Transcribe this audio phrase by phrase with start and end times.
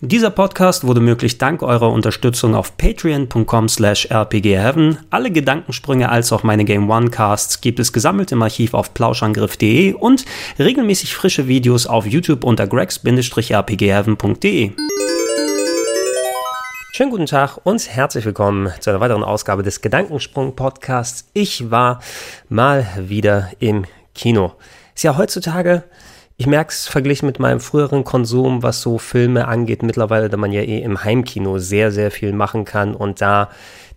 [0.00, 4.98] Dieser Podcast wurde möglich dank eurer Unterstützung auf patreon.com slash rpgheaven.
[5.10, 9.94] Alle Gedankensprünge als auch meine Game One Casts gibt es gesammelt im Archiv auf plauschangriff.de
[9.94, 10.24] und
[10.56, 14.70] regelmäßig frische Videos auf YouTube unter gregs-rpgheaven.de.
[16.92, 21.28] Schönen guten Tag und herzlich willkommen zu einer weiteren Ausgabe des Gedankensprung Podcasts.
[21.32, 22.00] Ich war
[22.48, 23.84] mal wieder im
[24.14, 24.52] Kino.
[24.94, 25.82] Ist ja heutzutage
[26.40, 30.52] ich merke es verglichen mit meinem früheren Konsum, was so Filme angeht, mittlerweile, da man
[30.52, 33.50] ja eh im Heimkino sehr, sehr viel machen kann und da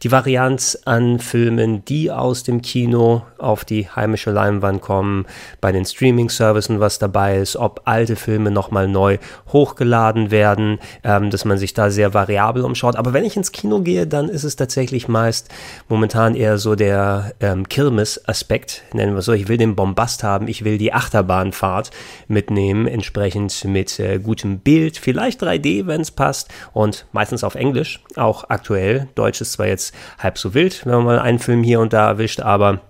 [0.04, 5.26] die Varianz an Filmen, die aus dem Kino auf die heimische Leinwand kommen,
[5.60, 9.18] bei den Streaming-Services was dabei ist, ob alte Filme nochmal neu
[9.52, 12.96] hochgeladen werden, ähm, dass man sich da sehr variabel umschaut.
[12.96, 15.50] Aber wenn ich ins Kino gehe, dann ist es tatsächlich meist
[15.88, 19.34] momentan eher so der ähm, Kirmes-Aspekt, nennen wir so.
[19.34, 21.92] Ich will den Bombast haben, ich will die Achterbahnfahrt
[22.28, 28.02] mitnehmen, entsprechend mit äh, gutem Bild, vielleicht 3D, wenn es passt und meistens auf Englisch,
[28.16, 29.08] auch aktuell.
[29.16, 32.08] Deutsch ist zwar jetzt halb so wild, wenn man mal einen Film hier und da
[32.08, 32.82] erwischt, aber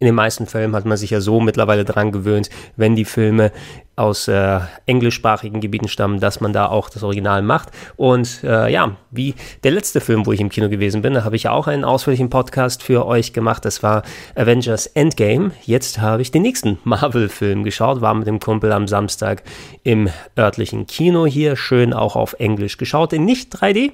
[0.00, 3.52] in den meisten Fällen hat man sich ja so mittlerweile dran gewöhnt, wenn die Filme
[3.96, 7.68] aus äh, englischsprachigen Gebieten stammen, dass man da auch das Original macht.
[7.96, 11.36] Und äh, ja, wie der letzte Film, wo ich im Kino gewesen bin, da habe
[11.36, 13.62] ich ja auch einen ausführlichen Podcast für euch gemacht.
[13.66, 14.02] Das war
[14.34, 15.50] Avengers Endgame.
[15.66, 19.42] Jetzt habe ich den nächsten Marvel-Film geschaut, war mit dem Kumpel am Samstag
[19.82, 23.12] im örtlichen Kino hier, schön auch auf Englisch geschaut.
[23.12, 23.92] Nicht 3D,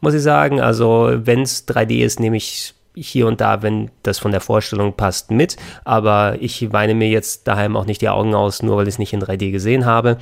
[0.00, 0.60] muss ich sagen.
[0.60, 4.94] Also wenn es 3D ist, nehme ich hier und da, wenn das von der Vorstellung
[4.94, 5.56] passt, mit.
[5.84, 8.98] Aber ich weine mir jetzt daheim auch nicht die Augen aus, nur weil ich es
[8.98, 10.18] nicht in 3D gesehen habe.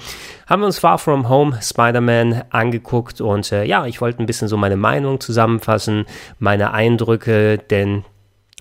[0.46, 4.48] Haben wir uns Far From Home Spider-Man angeguckt und äh, ja, ich wollte ein bisschen
[4.48, 6.06] so meine Meinung zusammenfassen,
[6.38, 8.04] meine Eindrücke, denn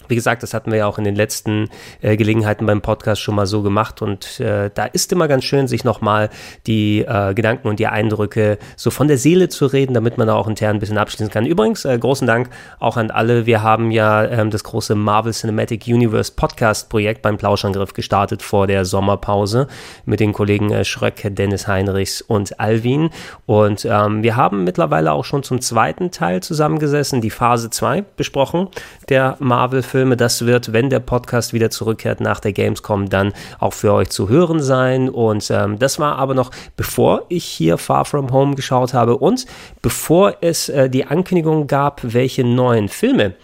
[0.07, 1.69] wie gesagt, das hatten wir ja auch in den letzten
[2.01, 5.67] äh, Gelegenheiten beim Podcast schon mal so gemacht und äh, da ist immer ganz schön,
[5.67, 6.29] sich nochmal
[6.67, 10.35] die äh, Gedanken und die Eindrücke so von der Seele zu reden, damit man da
[10.35, 11.45] auch intern ein bisschen abschließen kann.
[11.45, 13.45] Übrigens, äh, großen Dank auch an alle.
[13.45, 18.67] Wir haben ja ähm, das große Marvel Cinematic Universe Podcast Projekt beim Plauschangriff gestartet vor
[18.67, 19.67] der Sommerpause
[20.05, 23.09] mit den Kollegen äh, Schröck, Dennis Heinrichs und Alvin
[23.45, 28.67] und ähm, wir haben mittlerweile auch schon zum zweiten Teil zusammengesessen, die Phase 2 besprochen
[29.09, 30.17] der Marvel-Filme Filme.
[30.17, 34.27] Das wird, wenn der Podcast wieder zurückkehrt nach der Gamescom, dann auch für euch zu
[34.27, 35.09] hören sein.
[35.09, 39.45] Und ähm, das war aber noch bevor ich hier Far From Home geschaut habe und
[39.81, 43.35] bevor es äh, die Ankündigung gab, welche neuen Filme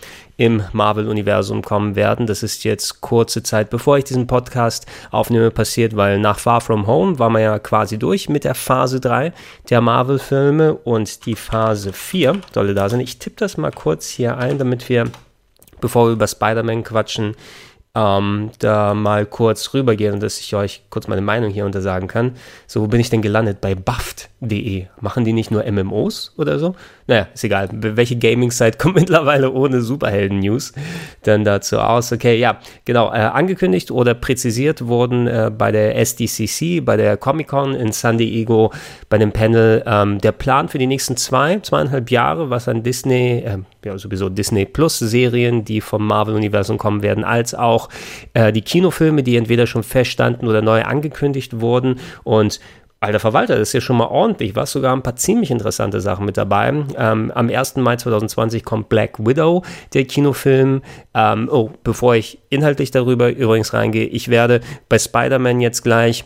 [0.41, 2.25] im Marvel-Universum kommen werden.
[2.25, 6.87] Das ist jetzt kurze Zeit, bevor ich diesen Podcast aufnehme, passiert, weil nach Far From
[6.87, 9.33] Home war man ja quasi durch mit der Phase 3
[9.69, 13.01] der Marvel-Filme und die Phase 4 solle da sein.
[13.01, 15.11] Ich tippe das mal kurz hier ein, damit wir
[15.81, 17.35] bevor wir über Spider-Man quatschen,
[17.93, 22.35] ähm, da mal kurz rübergehen und dass ich euch kurz meine Meinung hier untersagen kann.
[22.67, 23.59] So, wo bin ich denn gelandet?
[23.59, 24.85] Bei Buffed.de.
[25.01, 26.75] Machen die nicht nur MMOs oder so?
[27.07, 27.69] Naja, ist egal.
[27.71, 30.73] Welche Gaming-Site kommt mittlerweile ohne Superhelden-News
[31.23, 32.11] dann dazu aus?
[32.11, 33.11] Okay, ja, genau.
[33.11, 38.71] Äh, angekündigt oder präzisiert wurden äh, bei der SDCC, bei der Comic-Con in San Diego,
[39.09, 43.43] bei dem Panel ähm, der Plan für die nächsten zwei, zweieinhalb Jahre, was an Disney,
[43.45, 47.89] äh, ja sowieso Disney Plus-Serien, die vom Marvel-Universum kommen werden, als auch
[48.33, 52.59] äh, die Kinofilme, die entweder schon feststanden oder neu angekündigt wurden und
[53.03, 54.55] Alter Verwalter, das ist ja schon mal ordentlich.
[54.55, 56.67] War sogar ein paar ziemlich interessante Sachen mit dabei.
[56.95, 57.77] Ähm, am 1.
[57.77, 59.63] Mai 2020 kommt Black Widow,
[59.95, 60.83] der Kinofilm.
[61.15, 66.25] Ähm, oh, bevor ich inhaltlich darüber übrigens reingehe, ich werde bei Spider-Man jetzt gleich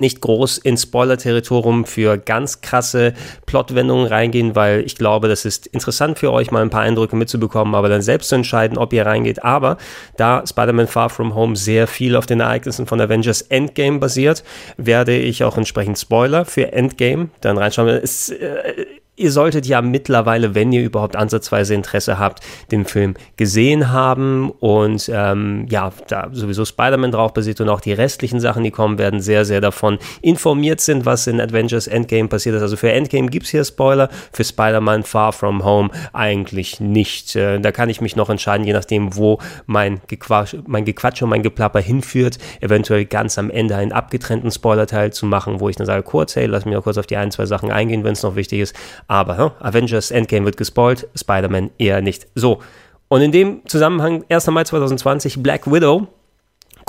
[0.00, 3.14] nicht groß ins Spoiler-Territorium für ganz krasse
[3.46, 7.74] Plotwendungen reingehen, weil ich glaube, das ist interessant für euch, mal ein paar Eindrücke mitzubekommen,
[7.74, 9.44] aber dann selbst zu entscheiden, ob ihr reingeht.
[9.44, 9.76] Aber
[10.16, 14.44] da Spider-Man Far From Home sehr viel auf den Ereignissen von Avengers Endgame basiert,
[14.76, 17.88] werde ich auch entsprechend Spoiler für Endgame dann reinschauen.
[17.88, 22.40] Es, äh, ihr solltet ja mittlerweile, wenn ihr überhaupt ansatzweise Interesse habt,
[22.72, 27.92] den Film gesehen haben und ähm, ja, da sowieso Spider-Man drauf basiert und auch die
[27.92, 32.56] restlichen Sachen, die kommen werden, sehr, sehr davon informiert sind, was in Avengers Endgame passiert
[32.56, 32.62] ist.
[32.62, 37.36] Also für Endgame gibt es hier Spoiler, für Spider-Man Far From Home eigentlich nicht.
[37.36, 41.28] Äh, da kann ich mich noch entscheiden, je nachdem, wo mein Gequatsch, mein Gequatsch und
[41.28, 45.86] mein Geplapper hinführt, eventuell ganz am Ende einen abgetrennten Spoiler-Teil zu machen, wo ich dann
[45.86, 48.22] sage, kurz, hey, lass mich noch kurz auf die ein, zwei Sachen eingehen, wenn es
[48.22, 48.74] noch wichtig ist.
[49.10, 52.28] Aber hm, Avengers Endgame wird gespoilt, Spider-Man eher nicht.
[52.36, 52.62] So.
[53.08, 54.46] Und in dem Zusammenhang, 1.
[54.46, 56.06] Mai 2020, Black Widow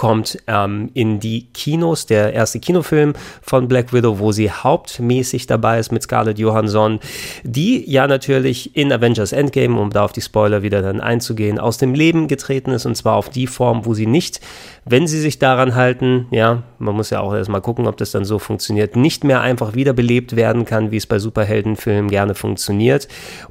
[0.01, 3.13] kommt ähm, in die Kinos, der erste Kinofilm
[3.44, 7.00] von Black Widow, wo sie hauptmäßig dabei ist mit Scarlett Johansson,
[7.44, 11.77] die ja natürlich in Avengers Endgame, um da auf die Spoiler wieder dann einzugehen, aus
[11.77, 14.42] dem Leben getreten ist und zwar auf die Form, wo sie nicht,
[14.86, 18.25] wenn sie sich daran halten, ja, man muss ja auch erstmal gucken, ob das dann
[18.25, 23.07] so funktioniert, nicht mehr einfach wiederbelebt werden kann, wie es bei Superheldenfilmen gerne funktioniert.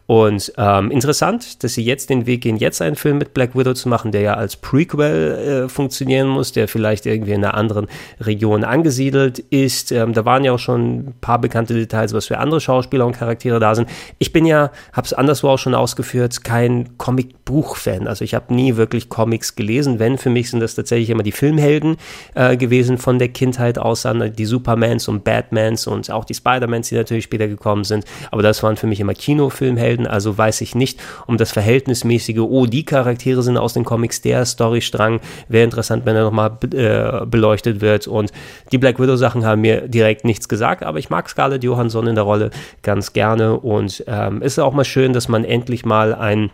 [0.06, 3.74] Und ähm, interessant, dass sie jetzt den Weg gehen, jetzt einen Film mit Black Widow
[3.74, 7.86] zu machen, der ja als Prequel äh, funktionieren muss, der vielleicht irgendwie in einer anderen
[8.20, 9.92] Region angesiedelt ist.
[9.92, 13.16] Ähm, da waren ja auch schon ein paar bekannte Details, was für andere Schauspieler und
[13.16, 13.88] Charaktere da sind.
[14.18, 18.06] Ich bin ja, habe es anderswo auch schon ausgeführt, kein Comic-Buch-Fan.
[18.06, 19.98] Also ich habe nie wirklich Comics gelesen.
[19.98, 21.96] Wenn, für mich sind das tatsächlich immer die Filmhelden
[22.34, 26.88] äh, gewesen von der Kindheit aus an, die Supermans und Batmans und auch die Spider-Mans,
[26.88, 28.04] die natürlich später gekommen sind.
[28.30, 30.06] Aber das waren für mich immer Kinofilmhelden.
[30.06, 34.44] Also weiß ich nicht um das verhältnismäßige, oh, die Charaktere sind aus den Comics, der
[34.44, 38.06] Storystrang wäre interessant, wenn er nochmal äh, beleuchtet wird.
[38.06, 38.32] Und
[38.72, 42.24] die Black Widow-Sachen haben mir direkt nichts gesagt, aber ich mag Scarlett Johansson in der
[42.24, 42.50] Rolle
[42.82, 46.50] ganz gerne und ähm, ist auch mal schön, dass man endlich mal ein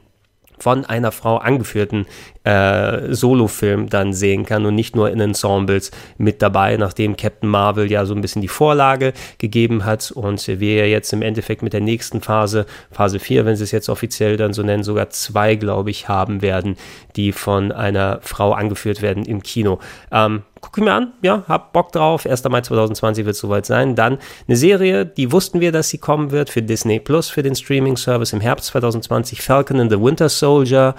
[0.58, 2.06] von einer Frau angeführten
[2.44, 7.90] äh, Solofilm dann sehen kann und nicht nur in Ensembles mit dabei, nachdem Captain Marvel
[7.90, 11.72] ja so ein bisschen die Vorlage gegeben hat und wir ja jetzt im Endeffekt mit
[11.72, 15.56] der nächsten Phase, Phase 4, wenn sie es jetzt offiziell dann so nennen, sogar zwei,
[15.56, 16.76] glaube ich, haben werden,
[17.16, 19.80] die von einer Frau angeführt werden im Kino.
[20.12, 22.26] Ähm, gucke ich mir an, ja, hab Bock drauf.
[22.26, 22.44] 1.
[22.44, 23.94] Mai 2020 wird es soweit sein.
[23.94, 27.54] Dann eine Serie, die wussten wir, dass sie kommen wird für Disney Plus, für den
[27.54, 29.42] Streaming-Service im Herbst 2020.
[29.42, 30.94] Falcon and the Winter Soldier.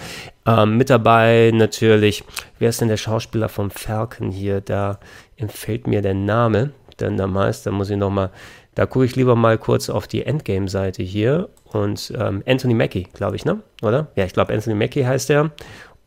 [0.45, 2.23] Ähm, mit dabei natürlich,
[2.59, 4.61] wer ist denn der Schauspieler vom Falcon hier?
[4.61, 4.99] Da
[5.35, 6.71] entfällt mir der Name.
[6.99, 8.31] Denn da meist, da muss ich nochmal,
[8.75, 11.49] da gucke ich lieber mal kurz auf die Endgame-Seite hier.
[11.65, 13.61] Und ähm, Anthony Mackie, glaube ich, ne?
[13.81, 14.07] Oder?
[14.15, 15.51] Ja, ich glaube, Anthony Mackie heißt er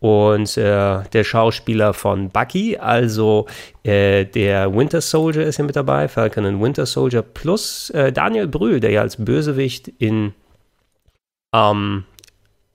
[0.00, 3.46] und äh, der Schauspieler von Bucky, also
[3.82, 8.48] äh, der Winter Soldier ist ja mit dabei, Falcon und Winter Soldier, plus äh, Daniel
[8.48, 10.32] Brühl, der ja als Bösewicht in,
[11.54, 12.04] ähm,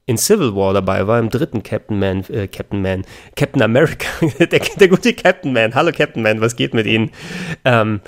[0.06, 3.06] in Civil War dabei war, im dritten Captain Man, äh, Captain Man,
[3.36, 4.08] Captain America,
[4.40, 7.10] der, der, gute Captain Man, hallo Captain Man, was geht mit Ihnen?
[7.66, 8.02] Ähm,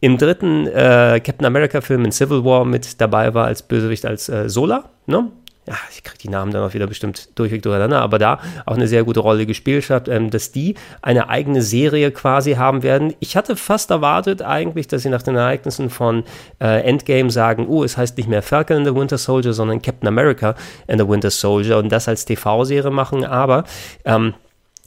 [0.00, 4.30] Im dritten äh, Captain America Film in Civil War mit dabei war als Bösewicht als
[4.30, 5.30] äh, Sola, ne?
[5.66, 8.88] Ja, ich kriege die Namen dann auch wieder bestimmt durchweg durcheinander, aber da auch eine
[8.88, 13.14] sehr gute Rolle gespielt hat, ähm, dass die eine eigene Serie quasi haben werden.
[13.20, 16.24] Ich hatte fast erwartet eigentlich, dass sie nach den Ereignissen von
[16.60, 20.08] äh, Endgame sagen, oh, es heißt nicht mehr Falcon and the Winter Soldier, sondern Captain
[20.08, 20.56] America
[20.88, 23.62] and the Winter Soldier und das als TV-Serie machen, aber
[24.04, 24.34] ähm,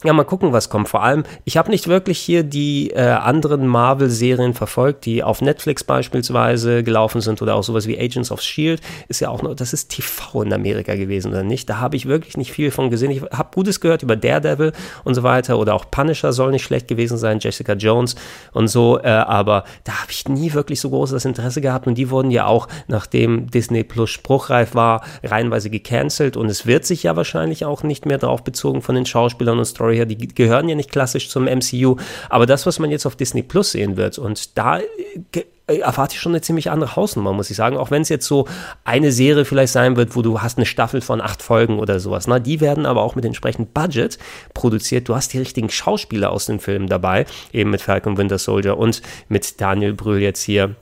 [0.04, 0.90] ja, mal gucken, was kommt.
[0.90, 5.84] Vor allem, ich habe nicht wirklich hier die äh, anderen Marvel-Serien verfolgt, die auf Netflix
[5.84, 8.82] beispielsweise gelaufen sind oder auch sowas wie Agents of Shield.
[9.08, 11.70] Ist ja auch noch, das ist TV in Amerika gewesen oder nicht?
[11.70, 13.10] Da habe ich wirklich nicht viel von gesehen.
[13.10, 14.72] Ich habe Gutes gehört über Daredevil
[15.04, 18.16] und so weiter oder auch Punisher soll nicht schlecht gewesen sein, Jessica Jones
[18.52, 18.98] und so.
[18.98, 22.44] Äh, aber da habe ich nie wirklich so großes Interesse gehabt und die wurden ja
[22.44, 27.82] auch, nachdem Disney Plus spruchreif war, reihenweise gecancelt und es wird sich ja wahrscheinlich auch
[27.82, 30.90] nicht mehr darauf bezogen von den Schauspielern und Story Story her, die gehören ja nicht
[30.90, 31.96] klassisch zum MCU,
[32.28, 36.20] aber das, was man jetzt auf Disney Plus sehen wird, und da äh, erwarte ich
[36.20, 37.76] schon eine ziemlich andere Hausnummer, muss ich sagen.
[37.76, 38.46] Auch wenn es jetzt so
[38.84, 42.26] eine Serie vielleicht sein wird, wo du hast eine Staffel von acht Folgen oder sowas.
[42.26, 44.18] Na, die werden aber auch mit entsprechendem Budget
[44.54, 45.08] produziert.
[45.08, 49.02] Du hast die richtigen Schauspieler aus den Filmen dabei, eben mit Falcon Winter Soldier und
[49.28, 50.76] mit Daniel Brühl jetzt hier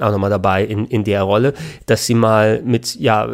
[0.00, 1.54] auch nochmal dabei in, in der Rolle,
[1.86, 3.28] dass sie mal mit, ja,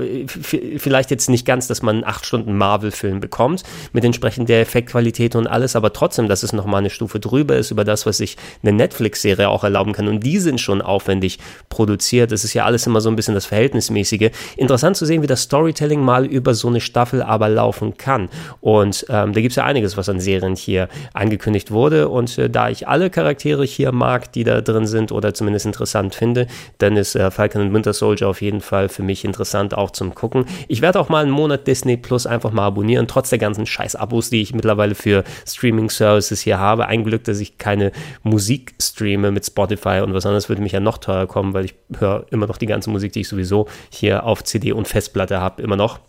[0.76, 3.62] vielleicht jetzt nicht ganz, dass man 8 Stunden Marvel-Film bekommt,
[3.93, 7.70] mit entsprechend der Effektqualität und alles, aber trotzdem, dass es nochmal eine Stufe drüber ist
[7.70, 10.09] über das, was sich eine Netflix-Serie auch erlauben kann.
[10.09, 11.38] Und die sind schon aufwendig
[11.69, 12.32] produziert.
[12.32, 14.31] Das ist ja alles immer so ein bisschen das Verhältnismäßige.
[14.56, 18.29] Interessant zu sehen, wie das Storytelling mal über so eine Staffel aber laufen kann.
[18.60, 22.08] Und ähm, da gibt es ja einiges, was an Serien hier angekündigt wurde.
[22.08, 26.15] Und äh, da ich alle Charaktere hier mag, die da drin sind oder zumindest interessant
[26.15, 26.46] finde,
[26.79, 30.15] dann ist äh, Falcon and Winter Soldier auf jeden Fall für mich interessant auch zum
[30.15, 30.47] Gucken.
[30.69, 34.31] Ich werde auch mal einen Monat Disney Plus einfach mal abonnieren, trotz der ganzen Scheiß-Abos,
[34.31, 36.87] die ich mittlerweile für Streaming-Services hier habe.
[36.87, 37.93] Ein Glück, dass ich keine
[38.23, 41.75] Musik streame mit Spotify und was anderes würde mich ja noch teuer kommen, weil ich
[41.99, 45.63] höre immer noch die ganze Musik, die ich sowieso hier auf CD und Festplatte habe,
[45.63, 46.01] immer noch.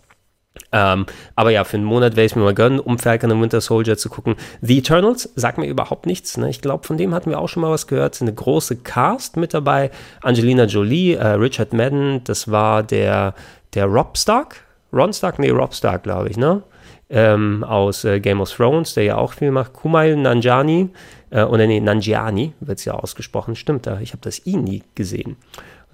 [0.70, 3.42] Ähm, aber ja, für einen Monat werde ich es mir mal gönnen, um Falcon und
[3.42, 4.36] Winter Soldier zu gucken.
[4.60, 6.36] The Eternals sagt mir überhaupt nichts.
[6.36, 6.50] Ne?
[6.50, 8.20] Ich glaube, von dem hatten wir auch schon mal was gehört.
[8.20, 9.90] Eine große Cast mit dabei.
[10.22, 13.34] Angelina Jolie, äh, Richard Madden, das war der,
[13.74, 14.64] der Rob Stark.
[14.92, 15.38] Ron Stark?
[15.38, 16.62] Nee, Rob Stark, glaube ich, ne?
[17.10, 19.72] Ähm, aus äh, Game of Thrones, der ja auch viel macht.
[19.72, 20.90] Kumail Nanjani,
[21.30, 23.56] äh, oder nee, Nanjiani wird es ja ausgesprochen.
[23.56, 25.36] Stimmt, da, ich habe das I nie gesehen.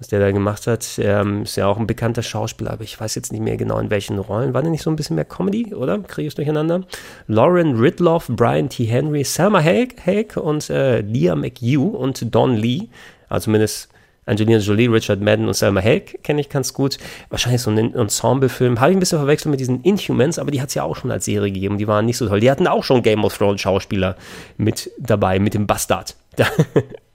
[0.01, 0.97] Was der da gemacht hat.
[0.97, 3.91] Ähm, ist ja auch ein bekannter Schauspieler, aber ich weiß jetzt nicht mehr genau in
[3.91, 4.55] welchen Rollen.
[4.55, 5.99] War der nicht so ein bisschen mehr Comedy, oder?
[5.99, 6.81] Kriege ich es durcheinander?
[7.27, 8.85] Lauren Ridloff, Brian T.
[8.85, 12.87] Henry, Selma Hayek und äh, Leah McHugh und Don Lee.
[13.29, 13.89] Also zumindest
[14.25, 16.97] Angelina Jolie, Richard Madden und Selma Hayek kenne ich ganz gut.
[17.29, 18.79] Wahrscheinlich so ein Ensemble-Film.
[18.79, 21.11] Habe ich ein bisschen verwechselt mit diesen Inhumans, aber die hat es ja auch schon
[21.11, 21.77] als Serie gegeben.
[21.77, 22.39] Die waren nicht so toll.
[22.39, 24.15] Die hatten auch schon Game of Thrones Schauspieler
[24.57, 26.15] mit dabei, mit dem Bastard.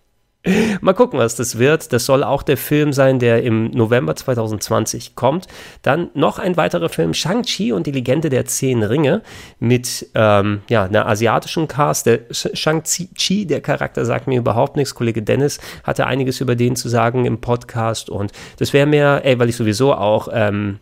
[0.80, 1.92] Mal gucken, was das wird.
[1.92, 5.46] Das soll auch der Film sein, der im November 2020 kommt.
[5.82, 9.22] Dann noch ein weiterer Film, Shang-Chi und die Legende der Zehn Ringe,
[9.58, 12.06] mit ähm, ja, einer asiatischen Cast.
[12.06, 14.94] Der Shang-Chi, der Charakter, sagt mir überhaupt nichts.
[14.94, 19.38] Kollege Dennis hatte einiges über den zu sagen im Podcast und das wäre mir, ey,
[19.38, 20.78] weil ich sowieso auch ähm,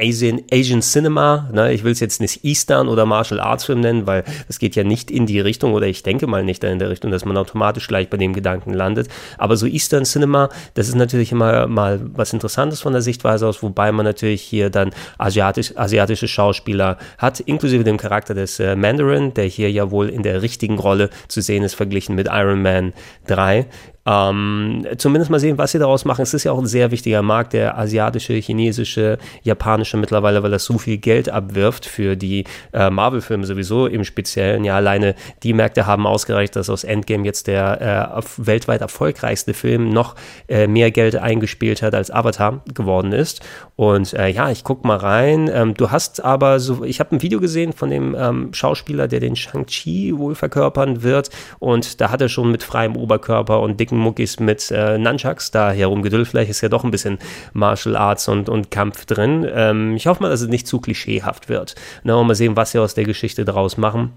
[0.00, 1.48] Asian, Asian Cinema.
[1.52, 1.72] Ne?
[1.72, 4.84] Ich will es jetzt nicht Eastern oder Martial Arts Film nennen, weil es geht ja
[4.84, 7.86] nicht in die Richtung oder ich denke mal nicht in der Richtung, dass man automatisch
[7.86, 9.08] gleich bei dem Gedanken landet.
[9.38, 13.62] Aber so Eastern Cinema, das ist natürlich immer mal was Interessantes von der Sichtweise aus,
[13.62, 19.34] wobei man natürlich hier dann asiatisch, asiatische Schauspieler hat, inklusive dem Charakter des äh, Mandarin,
[19.34, 22.92] der hier ja wohl in der richtigen Rolle zu sehen ist, verglichen mit Iron Man
[23.26, 23.66] 3.
[24.06, 26.22] Ähm, zumindest mal sehen, was sie daraus machen.
[26.22, 30.64] Es ist ja auch ein sehr wichtiger Markt, der asiatische, chinesische, japanische mittlerweile, weil das
[30.64, 34.64] so viel Geld abwirft für die äh, Marvel-Filme sowieso im Speziellen.
[34.64, 39.90] Ja, alleine die Märkte haben ausgereicht, dass aus Endgame jetzt der äh, weltweit erfolgreichste Film
[39.90, 40.16] noch
[40.48, 43.42] äh, mehr Geld eingespielt hat, als Avatar geworden ist.
[43.76, 45.50] Und äh, ja, ich guck mal rein.
[45.52, 49.20] Ähm, du hast aber so, ich habe ein Video gesehen von dem ähm, Schauspieler, der
[49.20, 51.28] den Shang-Chi wohl verkörpern wird.
[51.58, 55.50] Und da hat er schon mit freiem Oberkörper und dick dicken Muckis mit äh, Nunchucks
[55.50, 56.28] da herumgedüllt.
[56.28, 57.18] Vielleicht ist ja doch ein bisschen
[57.52, 59.46] Martial Arts und, und Kampf drin.
[59.52, 61.74] Ähm, ich hoffe mal, dass es nicht zu klischeehaft wird.
[62.04, 64.12] Na, mal sehen, was sie aus der Geschichte daraus machen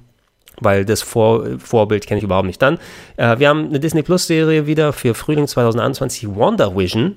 [0.60, 2.62] weil das Vor Vorbild kenne ich überhaupt nicht.
[2.62, 2.78] Dann,
[3.18, 7.16] äh, wir haben eine Disney Plus Serie wieder für Frühling 2021, Wonder Vision.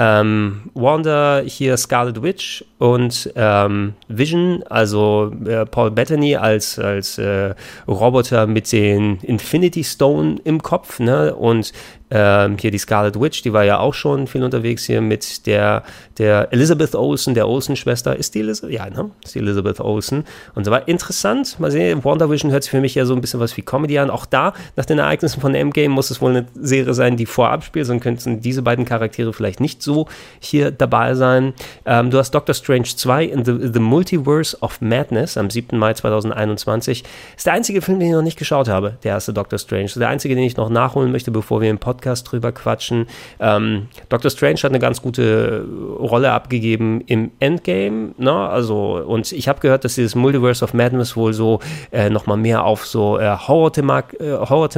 [0.00, 7.52] Ähm, Wanda hier Scarlet Witch und ähm, Vision, also äh, Paul Bettany als, als äh,
[7.88, 11.34] Roboter mit den Infinity Stone im Kopf, ne?
[11.34, 11.72] Und
[12.10, 15.82] ähm, hier die Scarlet Witch, die war ja auch schon viel unterwegs hier mit der,
[16.16, 18.16] der Elizabeth Olsen, der Olsen-Schwester.
[18.16, 18.74] Ist die Elizabeth?
[18.74, 19.10] Ja, ne?
[19.24, 20.24] Ist die Elizabeth Olsen.
[20.54, 21.60] Und so war interessant.
[21.60, 24.10] Mal sehen, WandaVision hört sich für mich ja so ein bisschen was wie Comedy an.
[24.10, 27.64] Auch da, nach den Ereignissen von Endgame, muss es wohl eine Serie sein, die vorab
[27.64, 30.06] spielt, sonst könnten diese beiden Charaktere vielleicht nicht so
[30.40, 31.52] hier dabei sein.
[31.84, 35.78] Ähm, du hast Doctor Strange 2 in the, the Multiverse of Madness am 7.
[35.78, 37.04] Mai 2021.
[37.36, 39.90] Ist der einzige Film, den ich noch nicht geschaut habe, der erste Doctor Strange.
[39.96, 43.06] Der einzige, den ich noch nachholen möchte, bevor wir im Podcast Podcast drüber quatschen.
[43.40, 45.66] Ähm, Doctor Strange hat eine ganz gute
[45.98, 48.32] Rolle abgegeben im Endgame, ne?
[48.32, 51.58] Also, und ich habe gehört, dass dieses Multiverse of Madness wohl so
[51.90, 54.68] äh, nochmal mehr auf so äh, Horror-Thematik äh, Horror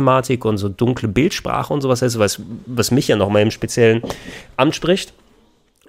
[0.44, 4.02] und so dunkle Bildsprache und sowas ist, was, was mich ja nochmal im Speziellen
[4.56, 5.12] anspricht.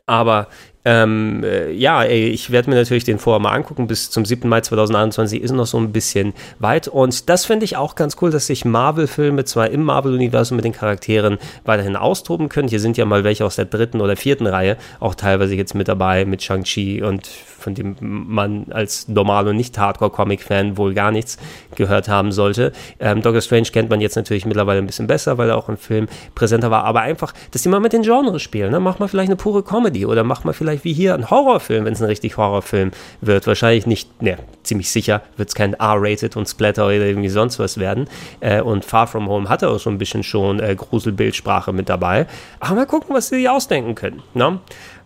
[0.05, 0.47] Aber
[0.83, 3.87] ähm, äh, ja, ey, ich werde mir natürlich den vorher mal angucken.
[3.87, 4.49] Bis zum 7.
[4.49, 6.87] Mai 2021 ist noch so ein bisschen weit.
[6.87, 10.73] Und das finde ich auch ganz cool, dass sich Marvel-Filme zwar im Marvel-Universum mit den
[10.73, 12.67] Charakteren weiterhin austoben können.
[12.67, 15.87] Hier sind ja mal welche aus der dritten oder vierten Reihe auch teilweise jetzt mit
[15.87, 17.29] dabei, mit Shang-Chi und
[17.61, 21.37] von dem man als normal und nicht Hardcore-Comic-Fan wohl gar nichts
[21.75, 22.71] gehört haben sollte.
[22.99, 25.77] Ähm, Doctor Strange kennt man jetzt natürlich mittlerweile ein bisschen besser, weil er auch im
[25.77, 26.83] Film präsenter war.
[26.83, 28.71] Aber einfach, dass die mal mit den Genres spielen.
[28.71, 28.79] Ne?
[28.79, 31.93] Mach mal vielleicht eine pure Comedy oder mach mal vielleicht wie hier ein Horrorfilm, wenn
[31.93, 32.91] es ein richtig Horrorfilm
[33.21, 33.47] wird.
[33.47, 37.77] Wahrscheinlich nicht, ne, ziemlich sicher wird es kein R-Rated und Splatter oder irgendwie sonst was
[37.77, 38.07] werden.
[38.39, 42.27] Äh, und Far From Home hatte auch schon ein bisschen schon äh, Gruselbildsprache mit dabei.
[42.59, 44.21] Aber mal gucken, was sie ausdenken können.
[44.33, 44.59] Ne?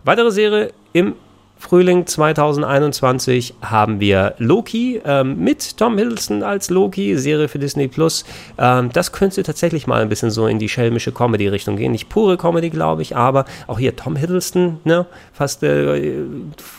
[0.04, 1.14] Weitere Serie im
[1.58, 8.24] Frühling 2021 haben wir Loki ähm, mit Tom Hiddleston als Loki, Serie für Disney Plus.
[8.58, 11.92] Ähm, das könnte tatsächlich mal ein bisschen so in die schelmische Comedy-Richtung gehen.
[11.92, 15.06] Nicht pure Comedy, glaube ich, aber auch hier Tom Hiddleston, ne?
[15.32, 16.14] fast äh,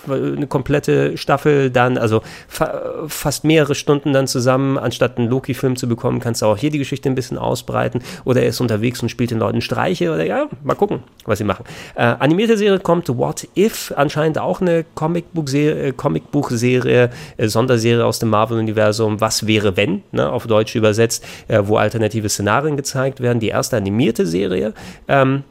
[0.07, 5.88] eine komplette Staffel dann, also fa fast mehrere Stunden dann zusammen, anstatt einen Loki-Film zu
[5.88, 8.01] bekommen, kannst du auch hier die Geschichte ein bisschen ausbreiten.
[8.25, 11.43] Oder er ist unterwegs und spielt den Leuten Streiche oder ja, mal gucken, was sie
[11.43, 11.65] machen.
[11.96, 18.19] Äh, animierte Serie kommt What If, anscheinend auch eine Comicbuchserie, äh, Comicbuchserie äh, Sonderserie aus
[18.19, 23.39] dem Marvel-Universum, Was wäre wenn, ne, auf Deutsch übersetzt, äh, wo alternative Szenarien gezeigt werden.
[23.39, 24.74] Die erste animierte Serie.
[25.07, 25.43] Ähm,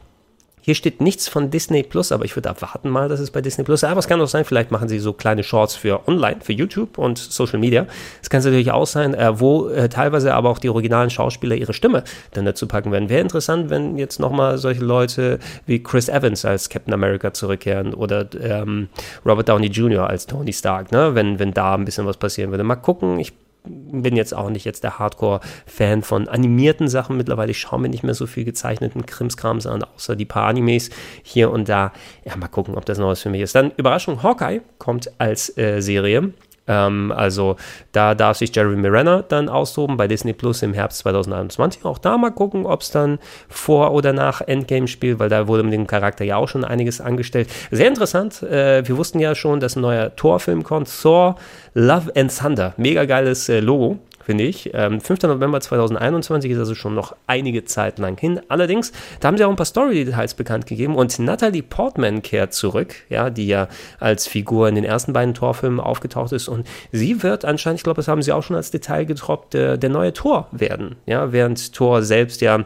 [0.67, 3.63] hier steht nichts von Disney Plus, aber ich würde erwarten mal, dass es bei Disney
[3.63, 3.89] Plus ist.
[3.89, 6.99] Aber es kann auch sein, vielleicht machen sie so kleine Shorts für online, für YouTube
[6.99, 7.87] und Social Media.
[8.21, 11.73] Es kann natürlich auch sein, äh, wo äh, teilweise aber auch die originalen Schauspieler ihre
[11.73, 13.09] Stimme dann dazu packen werden.
[13.09, 18.27] Wäre interessant, wenn jetzt nochmal solche Leute wie Chris Evans als Captain America zurückkehren oder
[18.41, 18.89] ähm,
[19.25, 20.11] Robert Downey Jr.
[20.11, 21.15] als Tony Stark, ne?
[21.15, 22.65] wenn, wenn da ein bisschen was passieren würde.
[22.65, 23.33] Mal gucken, ich
[23.67, 27.51] bin jetzt auch nicht jetzt der Hardcore-Fan von animierten Sachen mittlerweile.
[27.51, 30.91] Ich schaue mir nicht mehr so viel gezeichneten Krimskrams an, außer die paar Animes
[31.23, 31.93] hier und da.
[32.25, 33.55] Ja, mal gucken, ob das was für mich ist.
[33.55, 36.33] Dann Überraschung, Hawkeye kommt als äh, Serie.
[36.69, 37.57] Ähm, also
[37.93, 41.85] da darf sich Jeremy Renner dann austoben bei Disney Plus im Herbst 2021.
[41.85, 43.19] Auch da mal gucken, ob es dann
[43.49, 47.01] vor oder nach Endgame spielt, weil da wurde mit dem Charakter ja auch schon einiges
[47.01, 47.49] angestellt.
[47.71, 48.43] Sehr interessant.
[48.43, 50.89] Äh, wir wussten ja schon, dass ein neuer Thor-Film kommt.
[51.03, 51.37] Thor
[51.75, 52.75] Love and Thunder.
[52.77, 54.73] Mega geiles äh, Logo finde ich.
[54.75, 55.23] Ähm, 5.
[55.23, 58.41] November 2021 ist also schon noch einige Zeit lang hin.
[58.49, 58.91] Allerdings,
[59.21, 63.31] da haben sie auch ein paar Story-Details bekannt gegeben und Natalie Portman kehrt zurück, ja,
[63.31, 63.69] die ja
[64.01, 67.99] als Figur in den ersten beiden Torfilmen aufgetaucht ist und sie wird anscheinend, ich glaube,
[67.99, 71.73] das haben sie auch schon als Detail getroppt, der, der neue Tor werden, ja, während
[71.73, 72.65] Tor selbst ja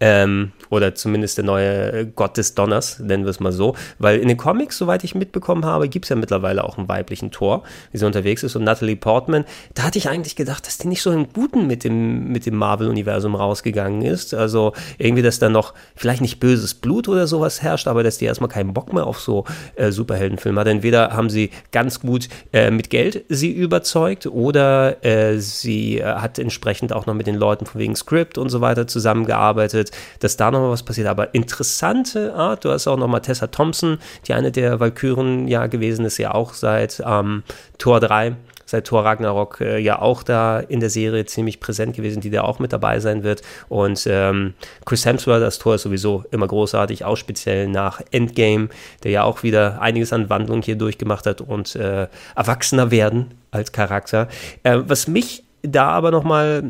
[0.00, 3.74] ähm, oder zumindest der neue Gott des Donners, nennen wir es mal so.
[3.98, 7.30] Weil in den Comics, soweit ich mitbekommen habe, gibt es ja mittlerweile auch einen weiblichen
[7.30, 8.56] Tor, wie sie unterwegs ist.
[8.56, 11.84] Und Natalie Portman, da hatte ich eigentlich gedacht, dass die nicht so im Guten mit
[11.84, 14.34] dem, mit dem Marvel-Universum rausgegangen ist.
[14.34, 18.24] Also irgendwie, dass da noch vielleicht nicht böses Blut oder sowas herrscht, aber dass die
[18.24, 19.44] erstmal keinen Bock mehr auf so
[19.76, 20.66] äh, Superheldenfilme hat.
[20.66, 26.38] Entweder haben sie ganz gut äh, mit Geld sie überzeugt oder äh, sie äh, hat
[26.38, 29.83] entsprechend auch noch mit den Leuten von wegen Script und so weiter zusammengearbeitet,
[30.20, 31.06] dass da noch mal was passiert.
[31.06, 35.66] Aber interessante Art, du hast auch noch mal Tessa Thompson, die eine der Valkyren ja
[35.66, 37.42] gewesen ist, ja auch seit ähm,
[37.78, 38.36] Tor 3
[38.66, 42.42] seit Thor Ragnarok äh, ja auch da in der Serie ziemlich präsent gewesen, die da
[42.42, 43.42] auch mit dabei sein wird.
[43.68, 48.68] Und ähm, Chris Hemsworth, das Tor ist sowieso immer großartig, auch speziell nach Endgame,
[49.02, 53.72] der ja auch wieder einiges an Wandlung hier durchgemacht hat und äh, erwachsener werden als
[53.72, 54.28] Charakter.
[54.62, 56.62] Äh, was mich da aber nochmal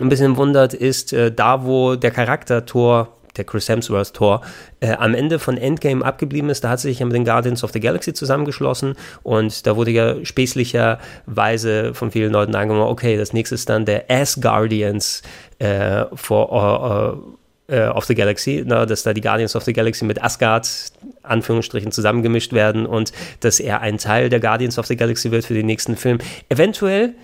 [0.00, 4.42] ein bisschen wundert, ist äh, da, wo der Charakter Thor der Chris Hemsworth Tor,
[4.80, 6.64] äh, am Ende von Endgame abgeblieben ist.
[6.64, 10.24] Da hat sich ja mit den Guardians of the Galaxy zusammengeschlossen und da wurde ja
[10.24, 15.22] späßlicherweise von vielen Leuten angenommen, okay, das nächste ist dann der As Guardians
[15.58, 20.22] äh, uh, uh, of the Galaxy, na, dass da die Guardians of the Galaxy mit
[20.22, 20.68] Asgard
[21.22, 25.54] Anführungsstrichen zusammengemischt werden und dass er ein Teil der Guardians of the Galaxy wird für
[25.54, 26.18] den nächsten Film.
[26.48, 27.14] Eventuell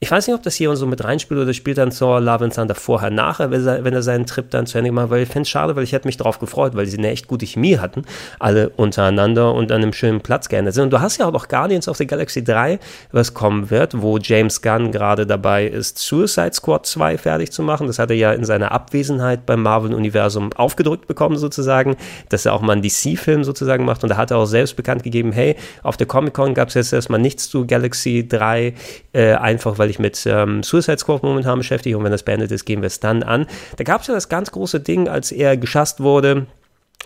[0.00, 2.54] ich weiß nicht, ob das hier so mit reinspielt oder spielt dann Thor Love and
[2.54, 5.48] Thunder vorher, nachher, wenn er, seinen Trip dann zu Ende macht, weil ich fände es
[5.48, 8.02] schade, weil ich hätte mich darauf gefreut, weil sie eine echt gute Chemie hatten,
[8.38, 10.84] alle untereinander und an einem schönen Platz geändert sind.
[10.84, 12.78] Und du hast ja auch noch Guardians of the Galaxy 3,
[13.10, 17.88] was kommen wird, wo James Gunn gerade dabei ist, Suicide Squad 2 fertig zu machen.
[17.88, 21.96] Das hat er ja in seiner Abwesenheit beim Marvel-Universum aufgedrückt bekommen, sozusagen,
[22.28, 24.04] dass er auch mal einen DC-Film sozusagen macht.
[24.04, 26.92] Und da hat er auch selbst bekannt gegeben, hey, auf der Comic-Con gab es jetzt
[26.92, 28.74] erstmal nichts zu Galaxy 3,
[29.12, 32.52] äh, einfach weil weil ich mit ähm, Suicide Squad momentan beschäftige und wenn das beendet
[32.52, 33.46] ist, gehen wir es dann an.
[33.76, 36.46] Da gab es ja das ganz große Ding, als er geschasst wurde,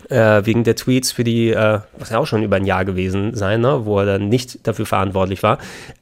[0.08, 3.36] äh, wegen der Tweets für die, äh, was ja auch schon über ein Jahr gewesen
[3.36, 5.58] sein, ne, wo er dann nicht dafür verantwortlich war.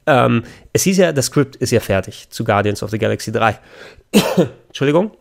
[0.07, 3.59] Ähm, es hieß ja, das Skript ist ja fertig zu Guardians of the Galaxy 3.
[4.69, 5.11] Entschuldigung.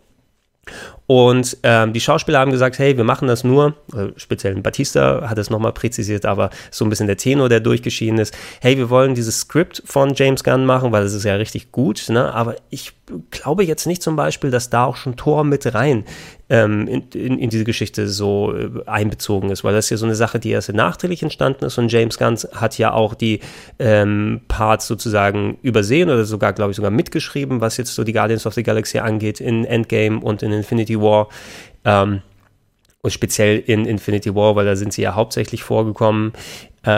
[1.10, 5.38] Und ähm, die Schauspieler haben gesagt, hey, wir machen das nur, äh, speziell Batista hat
[5.38, 9.16] es nochmal präzisiert, aber so ein bisschen der Tenor, der durchgeschieden ist, hey, wir wollen
[9.16, 12.32] dieses Skript von James Gunn machen, weil es ist ja richtig gut, ne?
[12.32, 12.92] aber ich
[13.32, 16.04] glaube jetzt nicht zum Beispiel, dass da auch schon Thor mit rein
[16.48, 20.14] ähm, in, in, in, diese Geschichte so äh, einbezogen ist, weil das ja so eine
[20.14, 23.40] Sache, die erst nachträglich entstanden ist und James Gunn hat ja auch die
[23.78, 28.46] ähm, Parts sozusagen übersehen oder sogar, glaube ich, sogar mitgeschrieben, was jetzt so die Guardians
[28.46, 31.28] of the Galaxy angeht in Endgame und in Infinity War.
[31.84, 32.22] Ähm,
[33.02, 36.32] und speziell in Infinity War, weil da sind sie ja hauptsächlich vorgekommen
[36.82, 36.90] äh,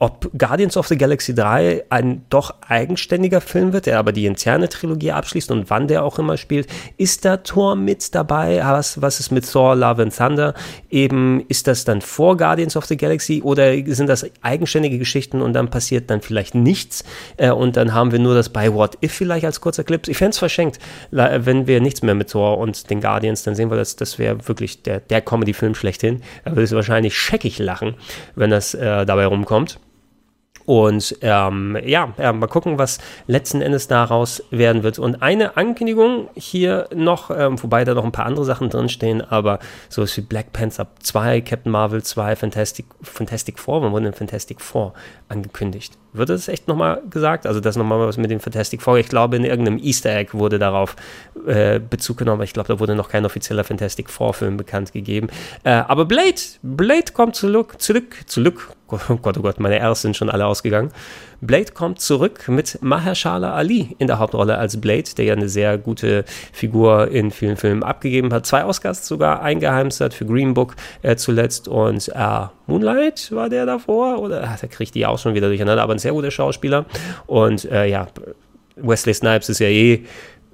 [0.00, 4.70] ob Guardians of the Galaxy 3 ein doch eigenständiger Film wird, der aber die interne
[4.70, 6.68] Trilogie abschließt und wann der auch immer spielt.
[6.96, 8.60] Ist da Thor mit dabei?
[8.64, 10.54] Was, was ist mit Thor, Love and Thunder?
[10.88, 15.52] Eben, ist das dann vor Guardians of the Galaxy oder sind das eigenständige Geschichten und
[15.52, 17.04] dann passiert dann vielleicht nichts
[17.36, 20.08] äh, und dann haben wir nur das bei What If vielleicht als kurzer Clip?
[20.08, 20.78] Ich fände es verschenkt,
[21.10, 24.48] wenn wir nichts mehr mit Thor und den Guardians, dann sehen wir das, das wäre
[24.48, 26.22] wirklich der, der Comedy-Film schlechthin.
[26.46, 27.96] Da würde es wahrscheinlich scheckig lachen,
[28.34, 29.78] wenn das äh, dabei rumkommt.
[30.70, 35.00] Und ähm, ja, ja, mal gucken, was letzten Endes daraus werden wird.
[35.00, 39.58] Und eine Ankündigung hier noch, ähm, wobei da noch ein paar andere Sachen drinstehen, aber
[39.88, 44.60] sowas wie Black Panther 2, Captain Marvel 2, Fantastic, Fantastic Four, wann wurde denn Fantastic
[44.60, 44.94] Four
[45.28, 45.98] angekündigt?
[46.12, 47.46] Wird das echt nochmal gesagt?
[47.46, 48.98] Also das nochmal was mit dem Fantastic Four.
[48.98, 50.96] Ich glaube, in irgendeinem Easter Egg wurde darauf
[51.46, 52.42] äh, Bezug genommen.
[52.42, 55.28] Ich glaube, da wurde noch kein offizieller Fantastic Four Film bekannt gegeben.
[55.62, 58.72] Äh, aber Blade, Blade kommt zurück, zurück, zurück.
[58.92, 60.90] Oh Gott, oh Gott, meine R's sind schon alle ausgegangen.
[61.40, 65.78] Blade kommt zurück mit Mahershala Ali in der Hauptrolle als Blade, der ja eine sehr
[65.78, 68.46] gute Figur in vielen Filmen abgegeben hat.
[68.46, 74.18] Zwei Oscars sogar eingeheimst für Green Book äh, zuletzt und äh, Moonlight war der davor
[74.20, 76.86] oder ach, der kriegt die auch schon wieder durcheinander, aber ein sehr guter Schauspieler
[77.26, 78.06] und äh, ja
[78.76, 80.04] Wesley Snipes ist ja eh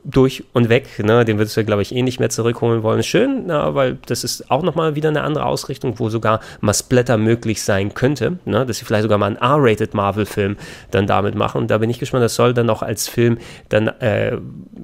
[0.09, 1.03] durch und weg.
[1.03, 1.25] Ne?
[1.25, 3.03] Den würdest du, glaube ich, eh nicht mehr zurückholen wollen.
[3.03, 7.19] Schön, na, weil das ist auch nochmal wieder eine andere Ausrichtung, wo sogar mal Splatter
[7.19, 8.39] möglich sein könnte.
[8.45, 8.65] Ne?
[8.65, 10.57] Dass sie vielleicht sogar mal einen R-rated Marvel-Film
[10.93, 11.67] dann damit machen.
[11.67, 13.39] da bin ich gespannt, das soll dann auch als Film
[13.69, 14.39] dann äh,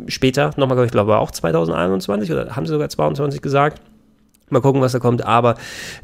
[0.09, 3.81] später nochmal, ich glaube auch 2021 oder haben sie sogar 22 gesagt.
[4.51, 5.25] Mal gucken, was da kommt.
[5.25, 5.55] Aber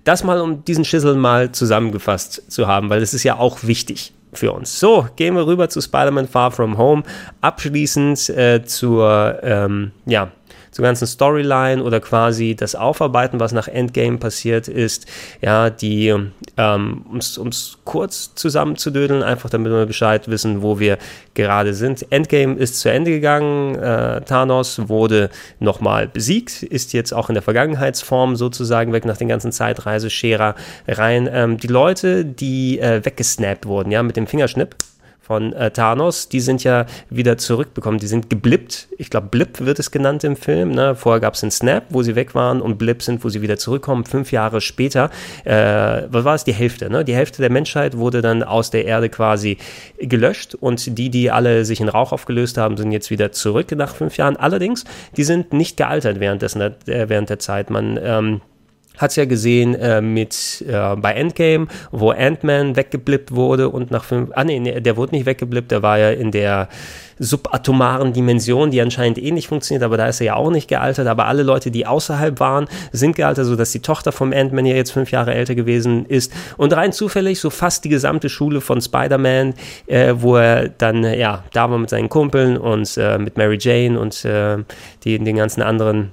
[0.05, 4.15] das mal, um diesen Schissel mal zusammengefasst zu haben, weil das ist ja auch wichtig
[4.39, 4.79] für uns.
[4.79, 7.03] So, gehen wir rüber zu Spider-Man Far From Home.
[7.41, 10.31] Abschließend äh, zur, ähm, ja,
[10.79, 15.07] zur ganzen Storyline oder quasi das Aufarbeiten, was nach Endgame passiert ist,
[15.41, 16.15] ja, die,
[16.57, 20.99] ähm, um es kurz zusammenzudödeln, einfach damit wir Bescheid wissen, wo wir
[21.35, 22.07] gerade sind.
[22.13, 27.43] Endgame ist zu Ende gegangen, äh, Thanos wurde nochmal besiegt, ist jetzt auch in der
[27.43, 30.55] Vergangenheitsform sozusagen weg nach den ganzen Zeitreisescherer
[30.87, 31.29] rein.
[31.33, 34.77] Ähm, die Leute, die äh, weggesnappt wurden, ja, mit dem Fingerschnipp,
[35.29, 38.01] von äh, Thanos, die sind ja wieder zurückbekommen.
[38.01, 38.89] Die sind geblippt.
[38.97, 40.71] Ich glaube, Blip wird es genannt im Film.
[40.71, 40.95] Ne?
[40.95, 43.59] Vorher gab es einen Snap, wo sie weg waren und Blip sind, wo sie wieder
[43.59, 44.07] zurückkommen.
[44.07, 45.11] Fünf Jahre später,
[45.45, 46.45] äh, was war es?
[46.45, 46.89] Die Hälfte.
[46.89, 47.05] Ne?
[47.05, 49.59] Die Hälfte der Menschheit wurde dann aus der Erde quasi
[49.99, 53.95] gelöscht und die, die alle sich in Rauch aufgelöst haben, sind jetzt wieder zurück nach
[53.95, 54.37] fünf Jahren.
[54.39, 54.85] Allerdings,
[55.19, 57.69] die sind nicht gealtert währenddessen, äh, während der Zeit.
[57.69, 58.41] Man ähm,
[58.99, 64.05] hat es ja gesehen äh, mit äh, bei Endgame, wo Ant-Man weggeblippt wurde und nach
[64.05, 66.69] fünf, ah nee, der wurde nicht weggeblippt, der war ja in der
[67.19, 71.07] subatomaren Dimension, die anscheinend ähnlich eh funktioniert, aber da ist er ja auch nicht gealtert,
[71.07, 74.93] aber alle Leute, die außerhalb waren, sind gealtert, sodass die Tochter vom Ant-Man ja jetzt
[74.93, 76.33] fünf Jahre älter gewesen ist.
[76.57, 79.55] Und rein zufällig so fast die gesamte Schule von Spider-Man,
[79.87, 83.99] äh, wo er dann, ja, da war mit seinen Kumpeln und äh, mit Mary Jane
[83.99, 84.59] und äh,
[85.05, 86.13] die, den ganzen anderen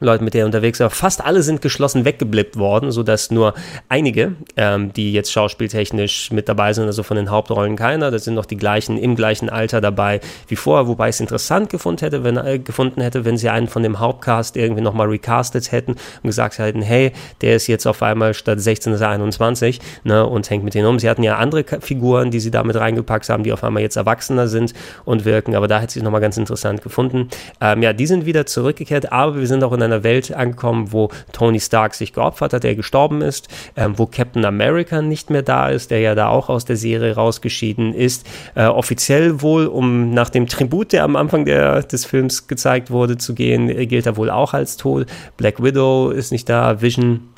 [0.00, 0.88] Leuten, mit denen er unterwegs war.
[0.88, 3.52] Fast alle sind geschlossen weggeblippt worden, sodass nur
[3.90, 8.34] einige, ähm, die jetzt schauspieltechnisch mit dabei sind, also von den Hauptrollen keiner, das sind
[8.34, 12.24] noch die gleichen im gleichen Alter dabei wie vorher, wobei ich es interessant gefunden hätte,
[12.24, 16.22] wenn, äh, gefunden hätte, wenn sie einen von dem Hauptcast irgendwie nochmal recastet hätten und
[16.22, 20.48] gesagt hätten, hey, der ist jetzt auf einmal statt 16 ist er 21 ne, und
[20.48, 20.98] hängt mit denen um.
[20.98, 24.48] Sie hatten ja andere Figuren, die sie damit reingepackt haben, die auf einmal jetzt erwachsener
[24.48, 24.72] sind
[25.04, 27.28] und wirken, aber da hätte ich es nochmal ganz interessant gefunden.
[27.60, 30.92] Ähm, ja, die sind wieder zurückgekehrt, aber wir sind auch in einer einer Welt angekommen,
[30.92, 35.42] wo Tony Stark sich geopfert hat, der gestorben ist, ähm, wo Captain America nicht mehr
[35.42, 38.26] da ist, der ja da auch aus der Serie rausgeschieden ist.
[38.54, 43.18] Äh, offiziell wohl, um nach dem Tribut, der am Anfang der, des Films gezeigt wurde,
[43.18, 45.06] zu gehen, gilt er wohl auch als tot.
[45.36, 47.29] Black Widow ist nicht da, Vision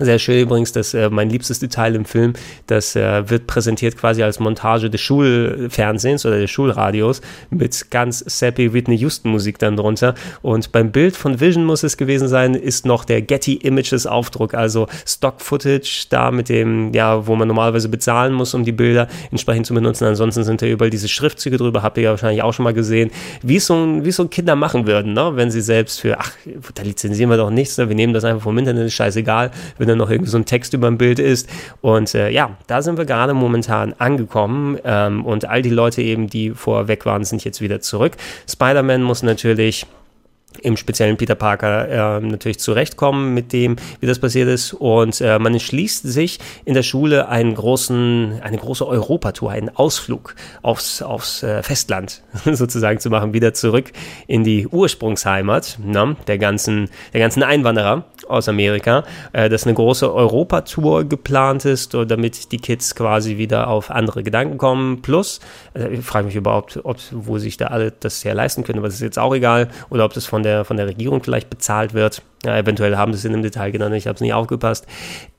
[0.00, 2.32] sehr schön übrigens, dass äh, mein liebstes Detail im Film,
[2.66, 8.72] das äh, wird präsentiert quasi als Montage des Schulfernsehens oder des Schulradios mit ganz sappy
[8.72, 10.14] Whitney Houston Musik dann drunter.
[10.40, 14.54] Und beim Bild von Vision muss es gewesen sein, ist noch der Getty Images Aufdruck,
[14.54, 19.06] also Stock Footage da mit dem, ja, wo man normalerweise bezahlen muss, um die Bilder
[19.30, 20.06] entsprechend zu benutzen.
[20.06, 23.10] Ansonsten sind da überall diese Schriftzüge drüber, habt ihr ja wahrscheinlich auch schon mal gesehen,
[23.42, 25.32] wie es so, wie so Kinder machen würden, ne?
[25.34, 26.32] wenn sie selbst für, ach,
[26.74, 27.88] da lizenzieren wir doch nichts, ne?
[27.88, 30.72] wir nehmen das einfach vom Internet, ist scheißegal, wenn dann noch irgendwie so ein Text
[30.74, 31.48] über ein Bild ist.
[31.80, 34.78] Und äh, ja, da sind wir gerade momentan angekommen.
[34.84, 38.12] Ähm, und all die Leute eben, die vorher weg waren, sind jetzt wieder zurück.
[38.48, 39.86] Spider-Man muss natürlich
[40.62, 44.72] im speziellen Peter Parker äh, natürlich zurechtkommen mit dem, wie das passiert ist.
[44.72, 50.34] Und äh, man entschließt sich in der Schule einen großen, eine große Europatour, einen Ausflug
[50.62, 53.92] aufs, aufs äh, Festland sozusagen zu machen, wieder zurück
[54.26, 60.12] in die Ursprungsheimat ne, der, ganzen, der ganzen Einwanderer aus Amerika, äh, dass eine große
[60.12, 65.02] Europatour geplant ist, damit die Kids quasi wieder auf andere Gedanken kommen.
[65.02, 65.40] Plus,
[65.74, 68.88] äh, ich frage mich überhaupt, ob, wo sich da alle das ja leisten können, aber
[68.88, 71.94] das ist jetzt auch egal, oder ob das von der, von der Regierung vielleicht bezahlt
[71.94, 72.22] wird.
[72.44, 74.86] Ja, eventuell haben sie es in dem Detail genannt, ich habe es nicht aufgepasst.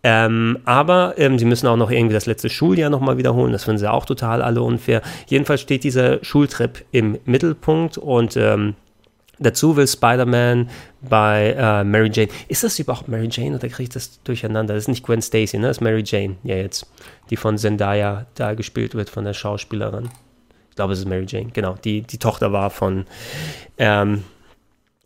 [0.04, 3.80] Ähm, aber ähm, sie müssen auch noch irgendwie das letzte Schuljahr nochmal wiederholen, das finden
[3.80, 5.02] sie auch total alle unfair.
[5.28, 8.76] Jedenfalls steht dieser Schultrip im Mittelpunkt und ähm,
[9.42, 10.70] Dazu will Spider-Man
[11.02, 12.30] bei äh, Mary Jane.
[12.48, 14.76] Ist das überhaupt Mary Jane oder kriege ich das durcheinander?
[14.76, 15.68] Das ist nicht Gwen Stacy, ne?
[15.68, 16.86] Das ist Mary Jane, ja jetzt.
[17.32, 20.10] Die von Zendaya da gespielt wird, von der Schauspielerin.
[20.70, 21.76] Ich glaube, es ist Mary Jane, genau.
[21.84, 23.06] Die, die Tochter war von,
[23.80, 24.24] ähm,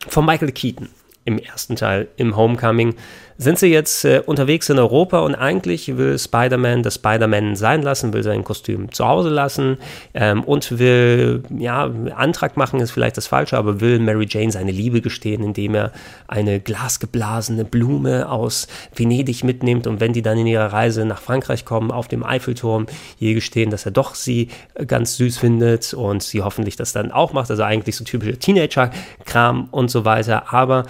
[0.08, 0.88] von Michael Keaton
[1.24, 2.94] im ersten Teil, im Homecoming
[3.38, 8.12] sind sie jetzt äh, unterwegs in Europa und eigentlich will Spider-Man das Spider-Man sein lassen,
[8.12, 9.78] will sein Kostüm zu Hause lassen
[10.14, 14.72] ähm, und will, ja, Antrag machen ist vielleicht das Falsche, aber will Mary Jane seine
[14.72, 15.92] Liebe gestehen, indem er
[16.28, 21.64] eine glasgeblasene Blume aus Venedig mitnimmt und wenn die dann in ihrer Reise nach Frankreich
[21.64, 22.86] kommen, auf dem Eiffelturm,
[23.20, 24.48] ihr gestehen, dass er doch sie
[24.86, 29.68] ganz süß findet und sie hoffentlich das dann auch macht, also eigentlich so typische Teenager-Kram
[29.70, 30.84] und so weiter, aber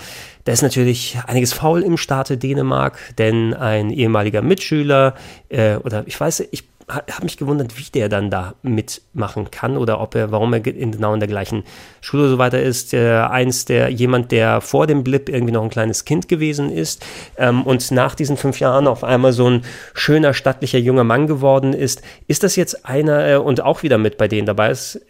[0.46, 5.14] da ist natürlich einiges faul im Staate Dänemark, denn ein ehemaliger Mitschüler
[5.48, 10.00] äh, oder ich weiß, ich habe mich gewundert, wie der dann da mitmachen kann oder
[10.00, 11.64] ob er, warum er in, genau in der gleichen
[12.00, 12.94] Schule so weiter ist.
[12.94, 17.04] Äh, eins der, jemand, der vor dem Blip irgendwie noch ein kleines Kind gewesen ist
[17.38, 19.62] ähm, und nach diesen fünf Jahren auf einmal so ein
[19.94, 22.02] schöner, stattlicher junger Mann geworden ist.
[22.28, 25.00] Ist das jetzt einer äh, und auch wieder mit bei denen dabei ist?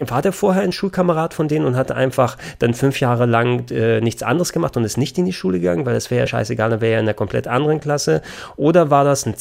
[0.00, 4.00] War der vorher ein Schulkamerad von denen und hat einfach dann fünf Jahre lang äh,
[4.00, 6.70] nichts anderes gemacht und ist nicht in die Schule gegangen, weil das wäre ja scheißegal,
[6.70, 8.20] dann wäre er in einer komplett anderen Klasse.
[8.56, 9.36] Oder war das ein,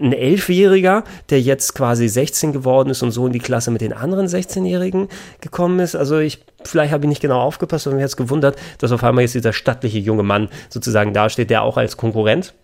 [0.00, 3.92] ein Elfjähriger, der jetzt quasi 16 geworden ist und so in die Klasse mit den
[3.92, 5.08] anderen 16-Jährigen
[5.42, 5.96] gekommen ist?
[5.96, 9.20] Also ich, vielleicht habe ich nicht genau aufgepasst und mir jetzt gewundert, dass auf einmal
[9.20, 12.54] jetzt dieser stattliche junge Mann sozusagen dasteht, der auch als Konkurrent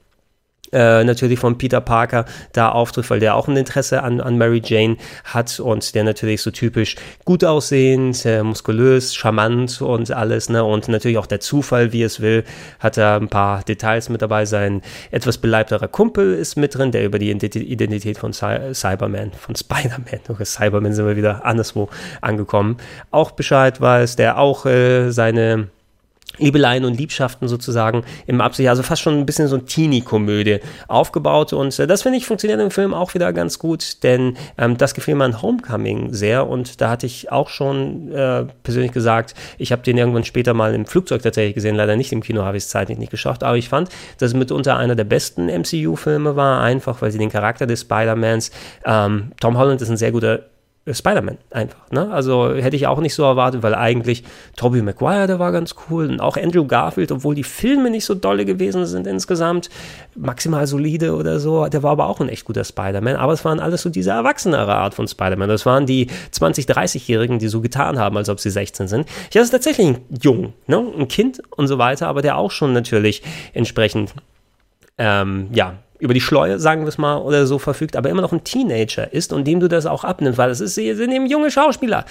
[0.73, 4.63] äh, natürlich von Peter Parker da auftritt, weil der auch ein Interesse an, an Mary
[4.65, 10.65] Jane hat und der natürlich so typisch gut aussehend, äh, muskulös, charmant und alles, ne?
[10.65, 12.45] Und natürlich auch der Zufall, wie es will,
[12.81, 14.45] hat er ein paar Details mit dabei.
[14.45, 19.55] Sein etwas beleibterer Kumpel ist mit drin, der über die Identität von Cy Cyberman, von
[19.55, 21.89] Spider-Man, oder Cyberman sind wir wieder anderswo
[22.21, 22.77] angekommen,
[23.11, 25.69] auch Bescheid weiß, der auch äh, seine
[26.39, 31.53] Liebeleien und Liebschaften sozusagen im Absicht, also fast schon ein bisschen so eine Teenie-Komödie aufgebaut.
[31.53, 34.95] Und äh, das finde ich funktioniert im Film auch wieder ganz gut, denn ähm, das
[34.95, 39.73] gefiel mir an Homecoming sehr und da hatte ich auch schon äh, persönlich gesagt, ich
[39.73, 42.65] habe den irgendwann später mal im Flugzeug tatsächlich gesehen, leider nicht im Kino, habe ich
[42.65, 46.61] es zeitlich nicht geschafft, aber ich fand, dass es mitunter einer der besten MCU-Filme war,
[46.61, 48.51] einfach weil sie den Charakter des Spider-Mans,
[48.85, 50.41] ähm, Tom Holland ist ein sehr guter
[50.95, 51.91] Spider-Man einfach.
[51.91, 52.11] Ne?
[52.11, 54.25] Also hätte ich auch nicht so erwartet, weil eigentlich
[54.57, 58.15] Tobey Maguire, der war ganz cool und auch Andrew Garfield, obwohl die Filme nicht so
[58.15, 59.69] dolle gewesen sind insgesamt,
[60.15, 63.61] maximal solide oder so, der war aber auch ein echt guter Spider-Man, aber es waren
[63.61, 65.49] alles so diese erwachsenere Art von Spider-Man.
[65.49, 69.09] Das waren die 20-, 30-Jährigen, die so getan haben, als ob sie 16 sind.
[69.33, 70.85] Das ist tatsächlich ein Jung, ne?
[70.99, 73.23] ein Kind und so weiter, aber der auch schon natürlich
[73.53, 74.15] entsprechend
[74.99, 78.33] ähm, ja, über die Schleue, sagen wir es mal, oder so verfügt, aber immer noch
[78.33, 81.51] ein Teenager ist und dem du das auch abnimmst, weil es ist, sind eben junge
[81.51, 82.05] Schauspieler,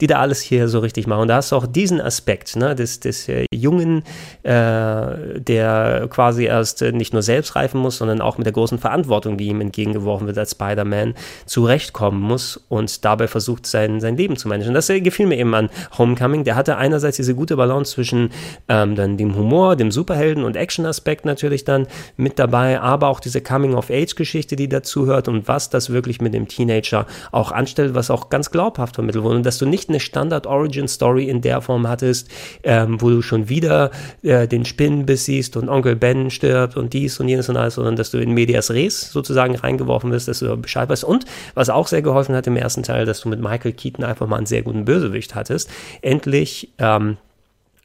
[0.00, 1.22] die da alles hier so richtig machen.
[1.22, 4.02] Und da hast du auch diesen Aspekt, ne, des, des äh, Jungen,
[4.42, 8.78] äh, der quasi erst äh, nicht nur selbst reifen muss, sondern auch mit der großen
[8.78, 11.14] Verantwortung, die ihm entgegengeworfen wird als Spider-Man,
[11.46, 14.74] zurechtkommen muss und dabei versucht, sein, sein Leben zu managen.
[14.74, 16.44] Das äh, gefiel mir eben an Homecoming.
[16.44, 18.30] Der hatte einerseits diese gute Balance zwischen
[18.68, 23.33] ähm, dann dem Humor, dem Superhelden und Action-Aspekt natürlich dann mit dabei, aber auch diese
[23.34, 28.30] diese Coming-of-Age-Geschichte, die dazuhört und was das wirklich mit dem Teenager auch anstellt, was auch
[28.30, 29.36] ganz glaubhaft vermittelt wurde.
[29.36, 32.28] Und dass du nicht eine Standard-Origin-Story in der Form hattest,
[32.62, 33.90] ähm, wo du schon wieder
[34.22, 37.96] äh, den Spinnenbiss siehst und Onkel Ben stirbt und dies und jenes und alles, sondern
[37.96, 41.02] dass du in Medias Res sozusagen reingeworfen wirst, dass du Bescheid weißt.
[41.02, 44.28] Und was auch sehr geholfen hat im ersten Teil, dass du mit Michael Keaton einfach
[44.28, 45.68] mal einen sehr guten Bösewicht hattest,
[46.02, 47.16] endlich ähm,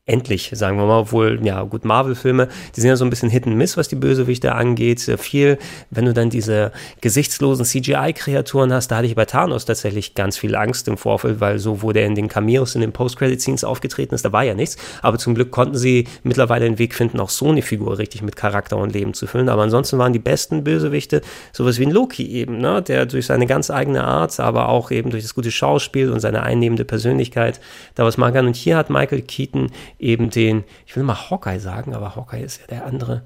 [0.10, 3.46] endlich, sagen wir mal, obwohl, ja, gut, Marvel-Filme, die sind ja so ein bisschen Hit
[3.46, 5.00] and Miss, was die Bösewichte angeht.
[5.20, 5.58] Viel,
[5.92, 10.56] wenn du dann diese gesichtslosen CGI-Kreaturen hast, da hatte ich bei Thanos tatsächlich ganz viel
[10.56, 14.26] Angst im Vorfeld, weil so, wo der in den Cameos, in den Post-Credit-Scenes aufgetreten ist,
[14.26, 14.78] da war ja nichts.
[15.02, 18.36] Aber zum Glück konnten sie mittlerweile den Weg finden, auch so eine Figur richtig mit
[18.36, 19.50] Charakter und Leben zu füllen.
[19.50, 21.22] Aber ansonsten waren die besten Bösewichte
[21.54, 25.12] sowas wie ein Loki eben, ne, der durch seine ganz eigene Art, aber auch eben
[25.12, 27.60] durch das gute Schauspiel und seine einnehmende Persönlichkeit
[27.96, 28.48] da was machen kann.
[28.48, 32.62] Und hier hat Michael Keaton eben den, ich will mal Hawkeye sagen, aber Hawkeye ist
[32.62, 33.24] ja der andere.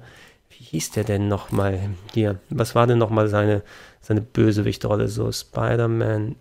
[0.50, 1.80] Wie hieß der denn nochmal
[2.12, 2.38] hier?
[2.50, 3.62] Was war denn nochmal seine,
[4.00, 5.08] seine Bösewichtrolle?
[5.08, 6.36] So Spider-Man.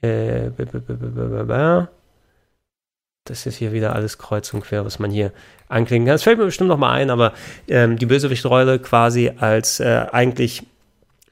[0.00, 0.50] Äh,
[3.24, 5.32] das ist hier wieder alles kreuz und quer, was man hier
[5.68, 6.14] anklicken kann.
[6.14, 7.32] Das fällt mir bestimmt nochmal ein, aber
[7.68, 10.64] ähm, die Bösewichtrolle quasi als äh, eigentlich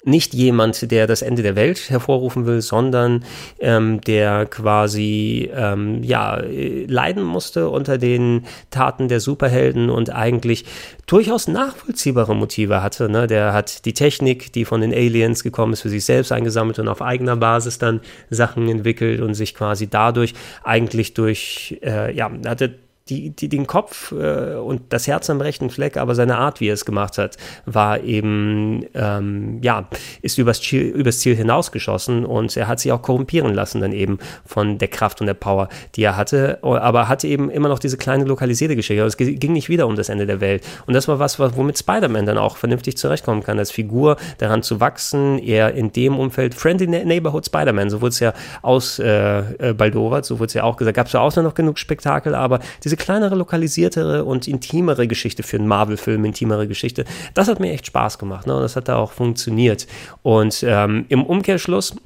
[0.06, 3.24] nicht jemand, der das Ende der Welt hervorrufen will, sondern
[3.58, 10.64] ähm, der quasi ähm, ja leiden musste unter den Taten der Superhelden und eigentlich
[11.06, 13.08] durchaus nachvollziehbare Motive hatte.
[13.08, 13.26] Ne?
[13.26, 16.88] Der hat die Technik, die von den Aliens gekommen ist, für sich selbst eingesammelt und
[16.88, 22.85] auf eigener Basis dann Sachen entwickelt und sich quasi dadurch eigentlich durch äh, ja hatte
[23.08, 26.68] die, die, den Kopf äh, und das Herz am rechten Fleck, aber seine Art, wie
[26.68, 29.88] er es gemacht hat, war eben, ähm, ja,
[30.22, 34.18] ist übers Ziel, übers Ziel hinausgeschossen und er hat sich auch korrumpieren lassen dann eben
[34.44, 37.96] von der Kraft und der Power, die er hatte, aber hatte eben immer noch diese
[37.96, 39.02] kleine lokalisierte Geschichte.
[39.02, 40.64] Also es ging nicht wieder um das Ende der Welt.
[40.86, 44.80] Und das war was, womit Spider-Man dann auch vernünftig zurechtkommen kann, als Figur daran zu
[44.80, 50.38] wachsen, eher in dem Umfeld, Friendly Neighborhood Spider-Man, so wurde es ja ausbaldowert, äh, so
[50.38, 53.04] wurde es ja auch gesagt, gab es ja auch noch genug Spektakel, aber diese diese
[53.04, 57.04] kleinere, lokalisiertere und intimere Geschichte für einen Marvel-Film, intimere Geschichte,
[57.34, 58.46] das hat mir echt Spaß gemacht.
[58.46, 58.56] Ne?
[58.56, 59.86] Und das hat da auch funktioniert.
[60.22, 61.96] Und ähm, im Umkehrschluss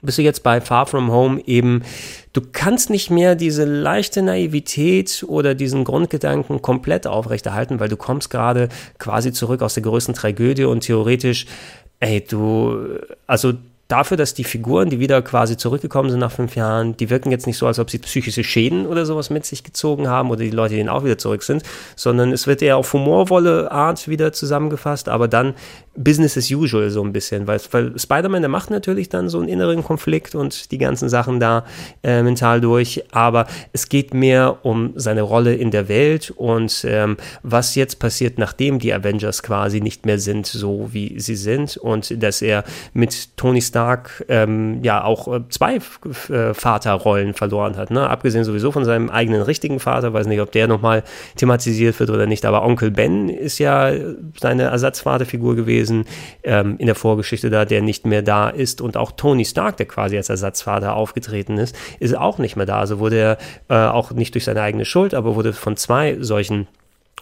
[0.00, 1.82] bist du jetzt bei Far From Home eben,
[2.32, 8.30] du kannst nicht mehr diese leichte Naivität oder diesen Grundgedanken komplett aufrechterhalten, weil du kommst
[8.30, 8.68] gerade
[8.98, 11.46] quasi zurück aus der größten Tragödie und theoretisch
[12.00, 13.52] ey, du, also
[13.92, 17.46] dafür, dass die Figuren, die wieder quasi zurückgekommen sind nach fünf Jahren, die wirken jetzt
[17.46, 20.50] nicht so, als ob sie psychische Schäden oder sowas mit sich gezogen haben oder die
[20.50, 21.62] Leute, die auch wieder zurück sind,
[21.94, 25.52] sondern es wird eher auf humorvolle Art wieder zusammengefasst, aber dann
[25.94, 29.48] Business as usual so ein bisschen, weil, weil Spider-Man, der macht natürlich dann so einen
[29.48, 31.66] inneren Konflikt und die ganzen Sachen da
[32.02, 37.18] äh, mental durch, aber es geht mehr um seine Rolle in der Welt und ähm,
[37.42, 42.22] was jetzt passiert, nachdem die Avengers quasi nicht mehr sind, so wie sie sind und
[42.22, 43.81] dass er mit Tony Stark
[44.28, 48.08] ähm, ja auch äh, zwei äh, Vaterrollen verloren hat, ne?
[48.08, 51.02] abgesehen sowieso von seinem eigenen richtigen Vater, weiß nicht, ob der nochmal
[51.36, 53.92] thematisiert wird oder nicht, aber Onkel Ben ist ja
[54.40, 56.04] seine Ersatzvaterfigur gewesen gewesen
[56.42, 58.80] ähm, in der Vorgeschichte da, der nicht mehr da ist.
[58.80, 62.78] Und auch Tony Stark, der quasi als Ersatzvater aufgetreten ist, ist auch nicht mehr da.
[62.78, 66.68] Also wurde er äh, auch nicht durch seine eigene Schuld, aber wurde von zwei solchen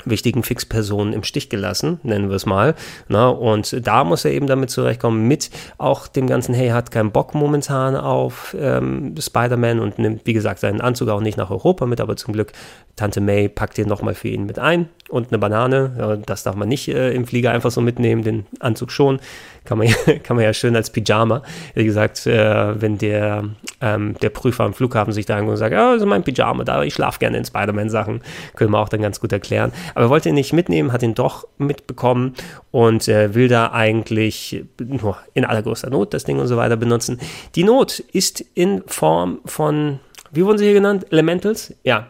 [0.04, 2.74] wichtigen Fixpersonen im Stich gelassen, nennen wir es mal.
[3.08, 7.12] Na, und da muss er eben damit zurechtkommen, mit auch dem ganzen, hey, hat keinen
[7.12, 11.86] Bock momentan auf ähm, Spider-Man und nimmt, wie gesagt, seinen Anzug auch nicht nach Europa
[11.86, 12.52] mit, aber zum Glück,
[12.96, 15.94] Tante May packt den nochmal für ihn mit ein und eine Banane.
[15.98, 19.20] Ja, das darf man nicht äh, im Flieger einfach so mitnehmen, den Anzug schon.
[19.64, 21.42] Kann man, ja, kann man ja schön als Pyjama.
[21.74, 23.44] Wie gesagt, äh, wenn der,
[23.80, 26.64] ähm, der Prüfer am Flughafen sich da anguckt und sagt, ja, das ist mein Pyjama
[26.64, 28.22] da, ich schlafe gerne in Spider-Man-Sachen,
[28.56, 29.72] können wir auch dann ganz gut erklären.
[29.94, 32.34] Aber er wollte ihn nicht mitnehmen, hat ihn doch mitbekommen
[32.70, 37.20] und äh, will da eigentlich nur in allergrößter Not das Ding und so weiter benutzen.
[37.54, 40.00] Die Not ist in Form von,
[40.32, 41.06] wie wurden sie hier genannt?
[41.10, 41.74] Elementals?
[41.84, 42.08] Ja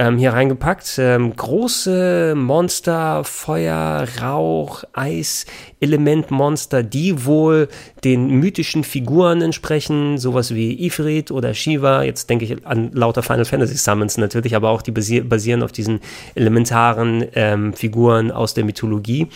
[0.00, 0.94] ähm, hier reingepackt.
[0.96, 5.44] Ähm, große Monster, Feuer, Rauch, Eis,
[5.78, 7.68] Elementmonster, die wohl
[8.02, 12.02] den mythischen Figuren entsprechen, sowas wie Ifrit oder Shiva.
[12.02, 16.00] Jetzt denke ich an lauter Final Fantasy Summons natürlich, aber auch die basieren auf diesen
[16.34, 19.28] elementaren ähm, Figuren aus der Mythologie.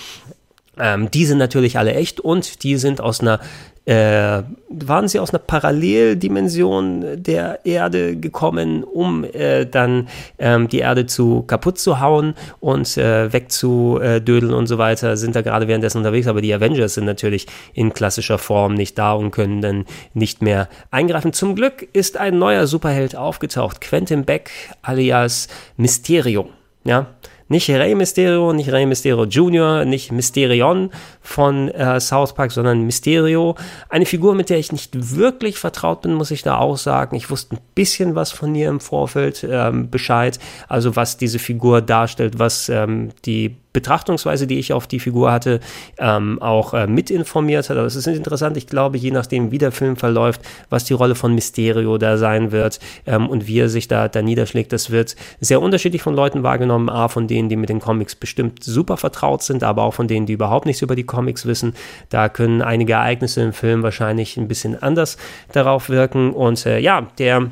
[0.78, 3.38] Ähm, die sind natürlich alle echt und die sind aus einer
[3.86, 11.06] äh, waren sie aus einer Paralleldimension der Erde gekommen, um äh, dann ähm, die Erde
[11.06, 16.26] zu kaputt zu hauen und äh, wegzudödeln und so weiter, sind da gerade währenddessen unterwegs,
[16.26, 20.68] aber die Avengers sind natürlich in klassischer Form nicht da und können dann nicht mehr
[20.90, 21.34] eingreifen.
[21.34, 24.50] Zum Glück ist ein neuer Superheld aufgetaucht, Quentin Beck
[24.82, 26.48] alias Mysterio.
[26.84, 27.06] Ja,
[27.48, 30.90] nicht Rey Mysterio, nicht Rey Mysterio Jr., nicht Mysterion
[31.24, 33.56] von äh, South Park, sondern Mysterio.
[33.88, 37.16] Eine Figur, mit der ich nicht wirklich vertraut bin, muss ich da auch sagen.
[37.16, 41.80] Ich wusste ein bisschen was von ihr im Vorfeld ähm, Bescheid, also was diese Figur
[41.80, 45.58] darstellt, was ähm, die Betrachtungsweise, die ich auf die Figur hatte,
[45.98, 47.76] ähm, auch äh, mitinformiert hat.
[47.76, 51.16] Aber es ist interessant, ich glaube, je nachdem, wie der Film verläuft, was die Rolle
[51.16, 55.16] von Mysterio da sein wird ähm, und wie er sich da, da niederschlägt, das wird
[55.40, 56.88] sehr unterschiedlich von Leuten wahrgenommen.
[56.88, 60.26] A, von denen, die mit den Comics bestimmt super vertraut sind, aber auch von denen,
[60.26, 61.74] die überhaupt nichts über die Comics wissen.
[62.10, 65.16] Da können einige Ereignisse im Film wahrscheinlich ein bisschen anders
[65.52, 66.32] darauf wirken.
[66.32, 67.50] Und äh, ja, der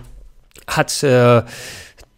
[0.66, 1.42] hat äh,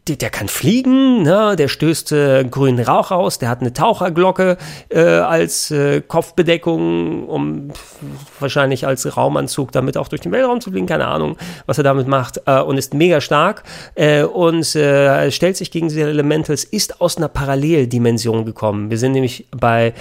[0.08, 1.56] der, der kann fliegen, ne?
[1.56, 4.58] der stößt äh, grünen Rauch aus, der hat eine Taucherglocke
[4.90, 7.70] äh, als äh, Kopfbedeckung, um
[8.38, 12.06] wahrscheinlich als Raumanzug damit auch durch den Weltraum zu fliegen, keine Ahnung, was er damit
[12.06, 13.62] macht, äh, und ist mega stark
[13.94, 18.90] äh, und äh, stellt sich gegen diese Elementals, ist aus einer Paralleldimension gekommen.
[18.90, 19.94] Wir sind nämlich bei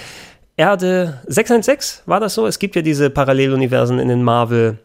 [0.56, 2.46] Erde 616, war das so?
[2.46, 4.78] Es gibt ja diese Paralleluniversen in den Marvel-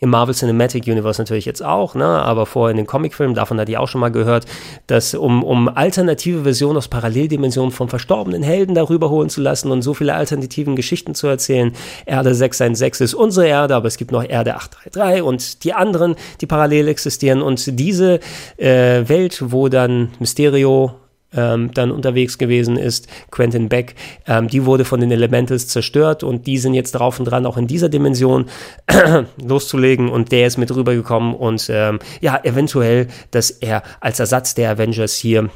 [0.00, 2.04] im Marvel Cinematic Universe natürlich jetzt auch, ne?
[2.04, 4.46] aber vorher in den Comicfilmen, davon hatte ich auch schon mal gehört,
[4.86, 9.82] dass um, um alternative Versionen aus Paralleldimensionen von verstorbenen Helden darüber holen zu lassen und
[9.82, 11.72] so viele alternativen Geschichten zu erzählen.
[12.06, 16.46] Erde 616 ist unsere Erde, aber es gibt noch Erde 833 und die anderen, die
[16.46, 18.20] parallel existieren und diese
[18.56, 20.94] äh, Welt, wo dann Mysterio
[21.32, 23.94] ähm, dann unterwegs gewesen ist, Quentin Beck,
[24.26, 27.56] ähm, die wurde von den Elementals zerstört und die sind jetzt drauf und dran, auch
[27.56, 28.46] in dieser Dimension
[29.42, 34.70] loszulegen und der ist mit rübergekommen und ähm, ja, eventuell, dass er als Ersatz der
[34.70, 35.50] Avengers hier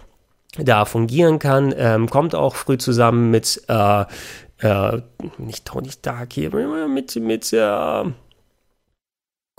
[0.59, 4.05] da fungieren kann, ähm, kommt auch früh zusammen mit äh,
[4.59, 5.03] äh,
[5.39, 6.51] nicht Tony Stark hier,
[6.89, 8.05] mit, mit äh,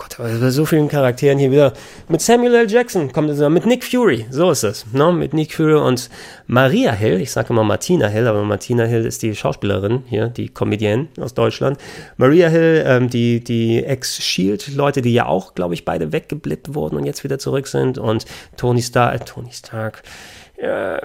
[0.04, 1.72] Gott, bei so vielen Charakteren hier wieder.
[2.08, 2.70] Mit Samuel L.
[2.70, 4.84] Jackson kommt es mit Nick Fury, so ist es.
[4.92, 5.12] Ne?
[5.12, 6.10] Mit Nick Fury und
[6.46, 10.50] Maria Hill, ich sage immer Martina Hill, aber Martina Hill ist die Schauspielerin hier, die
[10.50, 11.78] Comedienne aus Deutschland.
[12.18, 17.06] Maria Hill, ähm, die, die Ex-Shield-Leute, die ja auch, glaube ich, beide weggeblippt wurden und
[17.06, 17.96] jetzt wieder zurück sind.
[17.96, 18.26] Und
[18.58, 20.02] Tony Stark, äh, Tony Stark,
[20.64, 21.00] äh,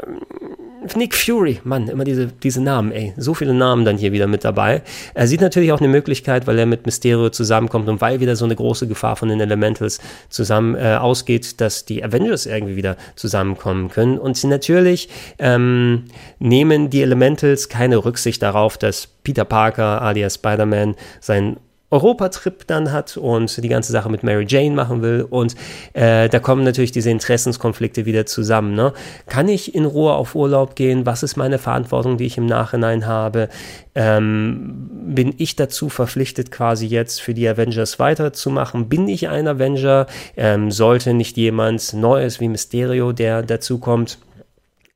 [0.95, 4.43] Nick Fury, Mann, immer diese, diese Namen, ey, so viele Namen dann hier wieder mit
[4.43, 4.81] dabei.
[5.13, 8.45] Er sieht natürlich auch eine Möglichkeit, weil er mit Mysterio zusammenkommt und weil wieder so
[8.45, 13.89] eine große Gefahr von den Elementals zusammen äh, ausgeht, dass die Avengers irgendwie wieder zusammenkommen
[13.89, 14.17] können.
[14.17, 16.05] Und natürlich ähm,
[16.39, 21.57] nehmen die Elementals keine Rücksicht darauf, dass Peter Parker alias Spider-Man sein
[21.91, 25.25] Europatrip dann hat und die ganze Sache mit Mary Jane machen will.
[25.29, 25.55] Und
[25.93, 28.75] äh, da kommen natürlich diese Interessenskonflikte wieder zusammen.
[28.75, 28.93] Ne?
[29.27, 31.05] Kann ich in Ruhe auf Urlaub gehen?
[31.05, 33.49] Was ist meine Verantwortung, die ich im Nachhinein habe?
[33.95, 38.87] Ähm, bin ich dazu verpflichtet, quasi jetzt für die Avengers weiterzumachen?
[38.87, 40.05] Bin ich ein Avenger?
[40.37, 44.19] Ähm, sollte nicht jemand Neues wie Mysterio, der dazu kommt?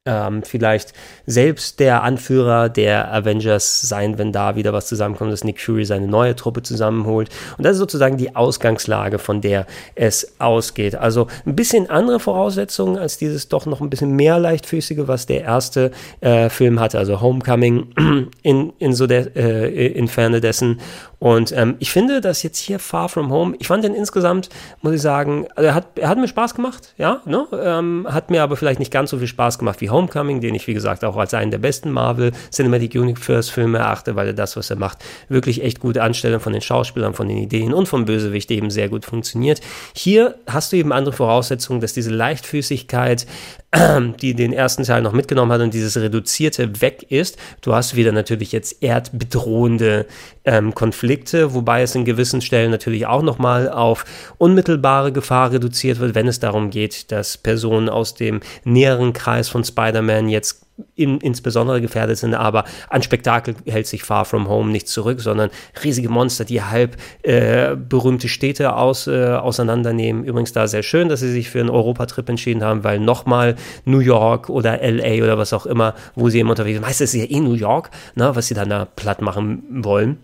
[0.06, 0.94] Ähm, vielleicht
[1.26, 6.08] selbst der Anführer der Avengers sein, wenn da wieder was zusammenkommt, dass Nick Fury seine
[6.08, 7.30] neue Truppe zusammenholt.
[7.58, 10.96] Und das ist sozusagen die Ausgangslage, von der es ausgeht.
[10.96, 15.44] Also ein bisschen andere Voraussetzungen als dieses doch noch ein bisschen mehr leichtfüßige, was der
[15.44, 17.94] erste äh, Film hatte, also Homecoming
[18.42, 20.82] in, in so der äh, in Ferne dessen.
[21.24, 24.50] Und ähm, ich finde, dass jetzt hier Far From Home, ich fand den insgesamt,
[24.82, 27.48] muss ich sagen, also er hat, er hat mir Spaß gemacht, ja, ne?
[27.54, 30.68] Ähm, hat mir aber vielleicht nicht ganz so viel Spaß gemacht wie Homecoming, den ich,
[30.68, 34.58] wie gesagt, auch als einen der besten Marvel Cinematic Universe Filme erachte, weil er das,
[34.58, 38.06] was er macht, wirklich echt gute Anstellung von den Schauspielern, von den Ideen und vom
[38.06, 39.62] Bösewicht eben sehr gut funktioniert.
[39.96, 43.26] Hier hast du eben andere Voraussetzungen, dass diese Leichtfüßigkeit,
[44.22, 47.38] die den ersten Teil noch mitgenommen hat und dieses Reduzierte weg ist.
[47.62, 50.06] Du hast wieder natürlich jetzt erdbedrohende
[50.46, 54.06] ähm, Konflikte, wobei es in gewissen Stellen natürlich auch nochmal auf
[54.38, 59.64] unmittelbare Gefahr reduziert wird, wenn es darum geht, dass Personen aus dem näheren Kreis von
[59.84, 60.66] Spider-Man jetzt
[60.96, 65.50] in, insbesondere gefährdet sind, aber an Spektakel hält sich Far From Home nicht zurück, sondern
[65.84, 70.24] riesige Monster, die halb äh, berühmte Städte aus, äh, auseinandernehmen.
[70.24, 73.56] Übrigens da sehr schön, dass sie sich für einen Europatrip entschieden haben, weil nochmal
[73.86, 77.22] New York oder LA oder was auch immer, wo sie immer unterwegs sind, meistens ist
[77.22, 80.18] ja eh New York, ne, was sie dann da platt machen wollen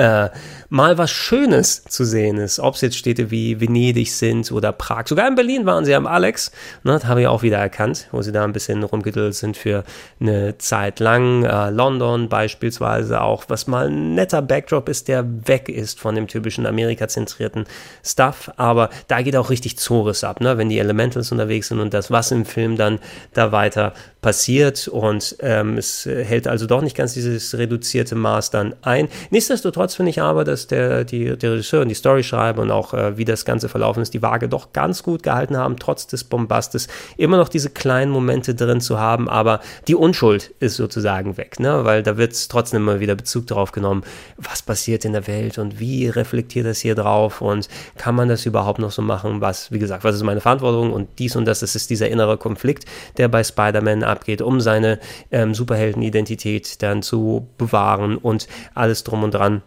[0.00, 0.30] äh,
[0.70, 2.58] mal was Schönes zu sehen ist.
[2.58, 5.06] Ob es jetzt Städte wie Venedig sind oder Prag.
[5.06, 6.52] Sogar in Berlin waren sie am Alex.
[6.84, 9.84] Ne, das habe ich auch wieder erkannt, wo sie da ein bisschen rumgedüllt sind für
[10.20, 11.44] eine Zeit lang.
[11.44, 16.28] Äh, London beispielsweise auch, was mal ein netter Backdrop ist, der weg ist von dem
[16.28, 17.66] typischen Amerika-zentrierten
[18.02, 18.50] Stuff.
[18.56, 20.56] Aber da geht auch richtig Zores ab, ne?
[20.56, 23.00] wenn die Elementals unterwegs sind und das, was im Film dann
[23.34, 23.92] da weiter
[24.22, 24.88] passiert.
[24.88, 29.08] Und ähm, es hält also doch nicht ganz dieses reduzierte Maß dann ein.
[29.30, 32.94] Nichtsdestotrotz Nichtsdestotrotz finde ich aber, dass der, die, der Regisseur und die Storyschreiber und auch
[32.94, 36.24] äh, wie das Ganze verlaufen ist, die Waage doch ganz gut gehalten haben, trotz des
[36.24, 41.60] Bombastes immer noch diese kleinen Momente drin zu haben, aber die Unschuld ist sozusagen weg,
[41.60, 41.84] ne?
[41.84, 44.02] weil da wird trotzdem immer wieder Bezug darauf genommen,
[44.36, 48.46] was passiert in der Welt und wie reflektiert das hier drauf und kann man das
[48.46, 51.60] überhaupt noch so machen, was, wie gesagt, was ist meine Verantwortung und dies und das,
[51.60, 52.84] das ist dieser innere Konflikt,
[53.16, 54.98] der bei Spider-Man abgeht, um seine
[55.30, 59.62] ähm, Superheldenidentität dann zu bewahren und alles drum und dran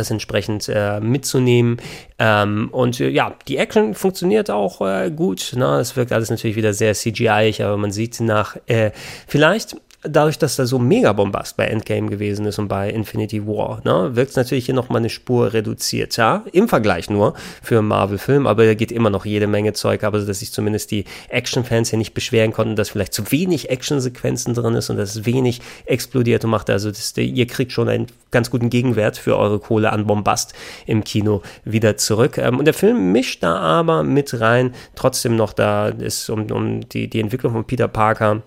[0.00, 1.78] das entsprechend äh, mitzunehmen.
[2.18, 5.52] Ähm, und äh, ja, die Action funktioniert auch äh, gut.
[5.56, 5.78] Ne?
[5.78, 8.90] Es wirkt alles natürlich wieder sehr CGI, aber man sieht nach, äh,
[9.26, 13.80] vielleicht dadurch, dass da so mega Bombast bei Endgame gewesen ist und bei Infinity War,
[13.84, 18.46] ne, wirkt es natürlich hier nochmal eine Spur reduzierter, im Vergleich nur für einen Marvel-Film,
[18.46, 21.98] aber da geht immer noch jede Menge Zeug aber dass sich zumindest die Action-Fans hier
[21.98, 26.44] nicht beschweren konnten, dass vielleicht zu wenig Action-Sequenzen drin ist und dass es wenig explodiert
[26.44, 26.70] und macht.
[26.70, 30.54] Also das, ihr kriegt schon einen ganz guten Gegenwert für eure Kohle an Bombast
[30.86, 32.38] im Kino wieder zurück.
[32.38, 36.88] Ähm, und der Film mischt da aber mit rein, trotzdem noch da ist um, um
[36.88, 38.42] die, die Entwicklung von Peter Parker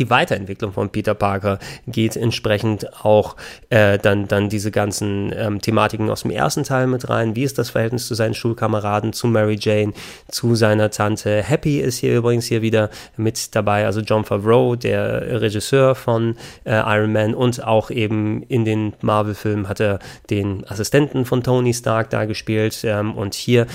[0.00, 3.36] die Weiterentwicklung von Peter Parker geht entsprechend auch
[3.68, 7.36] äh, dann, dann diese ganzen ähm, Thematiken aus dem ersten Teil mit rein.
[7.36, 9.92] Wie ist das Verhältnis zu seinen Schulkameraden, zu Mary Jane,
[10.28, 11.42] zu seiner Tante?
[11.42, 16.72] Happy ist hier übrigens hier wieder mit dabei, also John Favreau, der Regisseur von äh,
[16.72, 19.98] Iron Man und auch eben in den Marvel-Filmen hat er
[20.30, 23.66] den Assistenten von Tony Stark da gespielt ähm, und hier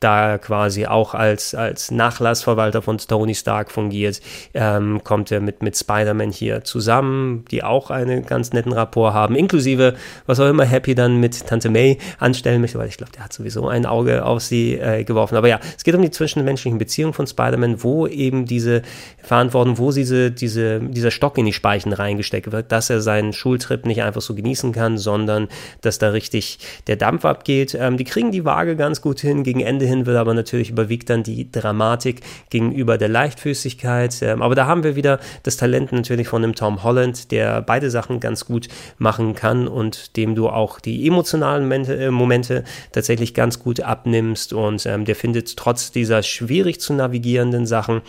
[0.00, 4.20] da quasi auch als, als Nachlassverwalter von Tony Stark fungiert,
[4.54, 9.36] ähm, kommt er mit, mit Spider-Man hier zusammen, die auch einen ganz netten Rapport haben,
[9.36, 9.94] inklusive,
[10.26, 13.32] was auch immer Happy dann mit Tante May anstellen möchte, weil ich glaube, der hat
[13.34, 15.36] sowieso ein Auge auf sie äh, geworfen.
[15.36, 18.80] Aber ja, es geht um die zwischenmenschlichen Beziehungen von Spider-Man, wo eben diese
[19.22, 23.84] Verantwortung, wo diese, diese, dieser Stock in die Speichen reingesteckt wird, dass er seinen Schultrip
[23.84, 25.48] nicht einfach so genießen kann, sondern
[25.82, 27.76] dass da richtig der Dampf abgeht.
[27.78, 31.10] Ähm, die kriegen die Waage ganz gut hin gegen Ende hin wird aber natürlich überwiegt
[31.10, 34.22] dann die Dramatik gegenüber der Leichtfüßigkeit.
[34.22, 37.90] Ähm, aber da haben wir wieder das Talent natürlich von dem Tom Holland, der beide
[37.90, 38.68] Sachen ganz gut
[38.98, 44.52] machen kann und dem du auch die emotionalen Momente, äh, Momente tatsächlich ganz gut abnimmst
[44.52, 48.02] und ähm, der findet trotz dieser schwierig zu navigierenden Sachen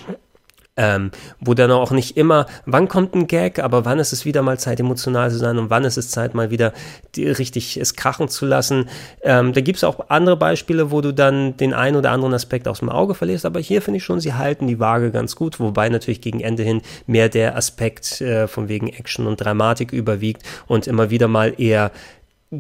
[0.78, 4.42] ähm, wo dann auch nicht immer, wann kommt ein Gag, aber wann ist es wieder
[4.42, 6.74] mal Zeit, emotional zu sein und wann ist es Zeit, mal wieder
[7.16, 8.90] die, richtig es krachen zu lassen.
[9.22, 12.68] Ähm, da gibt es auch andere Beispiele, wo du dann den einen oder anderen Aspekt
[12.68, 15.60] aus dem Auge verlierst, aber hier finde ich schon, sie halten die Waage ganz gut,
[15.60, 20.44] wobei natürlich gegen Ende hin mehr der Aspekt äh, von wegen Action und Dramatik überwiegt
[20.68, 21.92] und immer wieder mal eher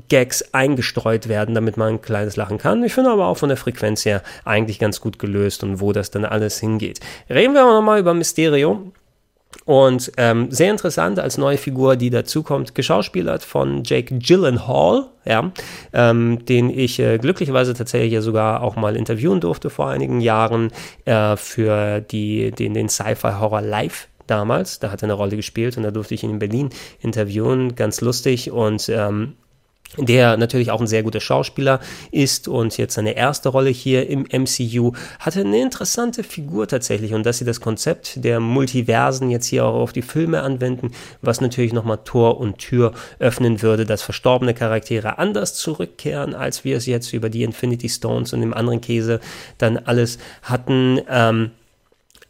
[0.07, 2.83] Gags eingestreut werden, damit man ein kleines Lachen kann.
[2.83, 6.11] Ich finde aber auch von der Frequenz her eigentlich ganz gut gelöst und wo das
[6.11, 7.01] dann alles hingeht.
[7.29, 8.91] Reden wir aber nochmal über Mysterio.
[9.65, 15.51] Und ähm, sehr interessant als neue Figur, die dazukommt, geschauspielert von Jake Gyllenhaal, ja,
[15.91, 20.71] ähm, den ich äh, glücklicherweise tatsächlich ja sogar auch mal interviewen durfte vor einigen Jahren
[21.03, 24.79] äh, für die, den, den Sci-Fi-Horror Live damals.
[24.79, 26.69] Da hat er eine Rolle gespielt und da durfte ich ihn in Berlin
[27.01, 27.75] interviewen.
[27.75, 29.33] Ganz lustig und ähm,
[29.97, 31.79] der natürlich auch ein sehr guter Schauspieler
[32.11, 37.25] ist und jetzt seine erste Rolle hier im MCU hatte eine interessante Figur tatsächlich und
[37.25, 41.73] dass sie das Konzept der Multiversen jetzt hier auch auf die Filme anwenden, was natürlich
[41.73, 47.13] nochmal Tor und Tür öffnen würde, dass verstorbene Charaktere anders zurückkehren, als wir es jetzt
[47.13, 49.19] über die Infinity Stones und dem anderen Käse
[49.57, 51.01] dann alles hatten.
[51.09, 51.51] Ähm,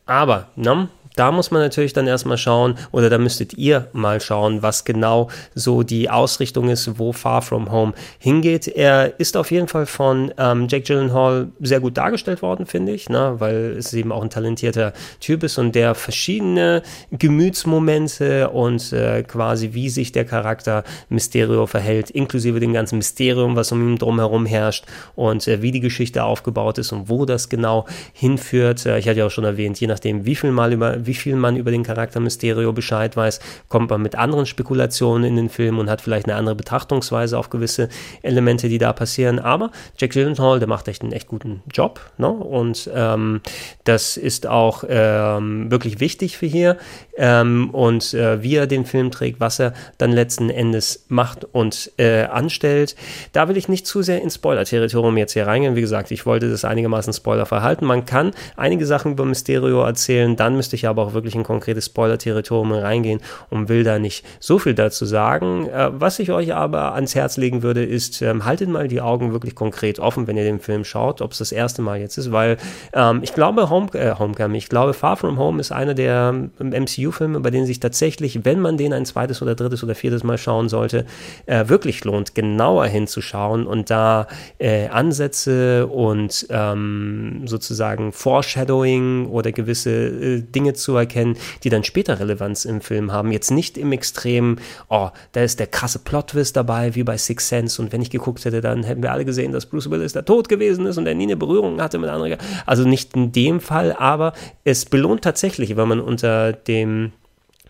[0.06, 4.62] aber, ne, da muss man natürlich dann erstmal schauen, oder da müsstet ihr mal schauen,
[4.62, 8.68] was genau so die Ausrichtung ist, wo Far From Home hingeht.
[8.68, 13.10] Er ist auf jeden Fall von ähm, Jake Gyllenhaal sehr gut dargestellt worden, finde ich,
[13.10, 13.36] ne?
[13.40, 16.82] weil es eben auch ein talentierter Typ ist und der verschiedene
[17.12, 23.72] Gemütsmomente und äh, quasi wie sich der Charakter Mysterio verhält, inklusive dem ganzen Mysterium, was
[23.72, 24.86] um ihn drumherum herrscht
[25.16, 28.86] und äh, wie die Geschichte aufgebaut ist und wo das genau hinführt.
[28.86, 31.36] Äh, ich hatte ja auch schon erwähnt, je nachdem, wie viel Mal über wie viel
[31.36, 33.40] man über den Charakter Mysterio Bescheid weiß,
[33.70, 37.50] kommt man mit anderen Spekulationen in den Film und hat vielleicht eine andere Betrachtungsweise auf
[37.50, 37.90] gewisse
[38.22, 39.40] Elemente, die da passieren.
[39.40, 42.00] Aber Jack Gyllenhaal, der macht echt einen echt guten Job.
[42.18, 42.30] Ne?
[42.30, 43.42] Und ähm,
[43.84, 46.78] das ist auch ähm, wirklich wichtig für hier.
[47.18, 51.92] Ähm, und äh, wie er den Film trägt, was er dann letzten Endes macht und
[51.98, 52.96] äh, anstellt.
[53.34, 55.76] Da will ich nicht zu sehr ins Spoiler-Territorium jetzt hier reingehen.
[55.76, 57.86] Wie gesagt, ich wollte das einigermaßen Spoiler verhalten.
[57.86, 61.88] Man kann einige Sachen über Mysterio erzählen, dann müsste ich aber auch wirklich in konkretes
[61.88, 65.68] Spoiler-Territorium reingehen und will da nicht so viel dazu sagen.
[65.68, 69.34] Äh, was ich euch aber ans Herz legen würde, ist, ähm, haltet mal die Augen
[69.34, 72.32] wirklich konkret offen, wenn ihr den Film schaut, ob es das erste Mal jetzt ist,
[72.32, 72.58] weil
[72.94, 77.40] ähm, ich glaube, Home, äh, Homecoming, ich glaube, Far From Home ist einer der MCU-Filme,
[77.40, 80.70] bei denen sich tatsächlich, wenn man den ein zweites oder drittes oder viertes Mal schauen
[80.70, 81.06] sollte,
[81.46, 84.28] äh, wirklich lohnt, genauer hinzuschauen und da
[84.60, 92.20] äh, Ansätze und ähm, sozusagen Foreshadowing oder gewisse äh, Dinge zu erkennen, die dann später
[92.20, 93.32] Relevanz im Film haben.
[93.32, 94.58] Jetzt nicht im Extrem,
[94.90, 97.82] oh, da ist der krasse Plot-Twist dabei, wie bei Six Sense.
[97.82, 100.50] Und wenn ich geguckt hätte, dann hätten wir alle gesehen, dass Bruce Willis da tot
[100.50, 102.38] gewesen ist und er nie eine Berührung hatte mit anderen.
[102.66, 107.12] Also nicht in dem Fall, aber es belohnt tatsächlich, wenn man unter dem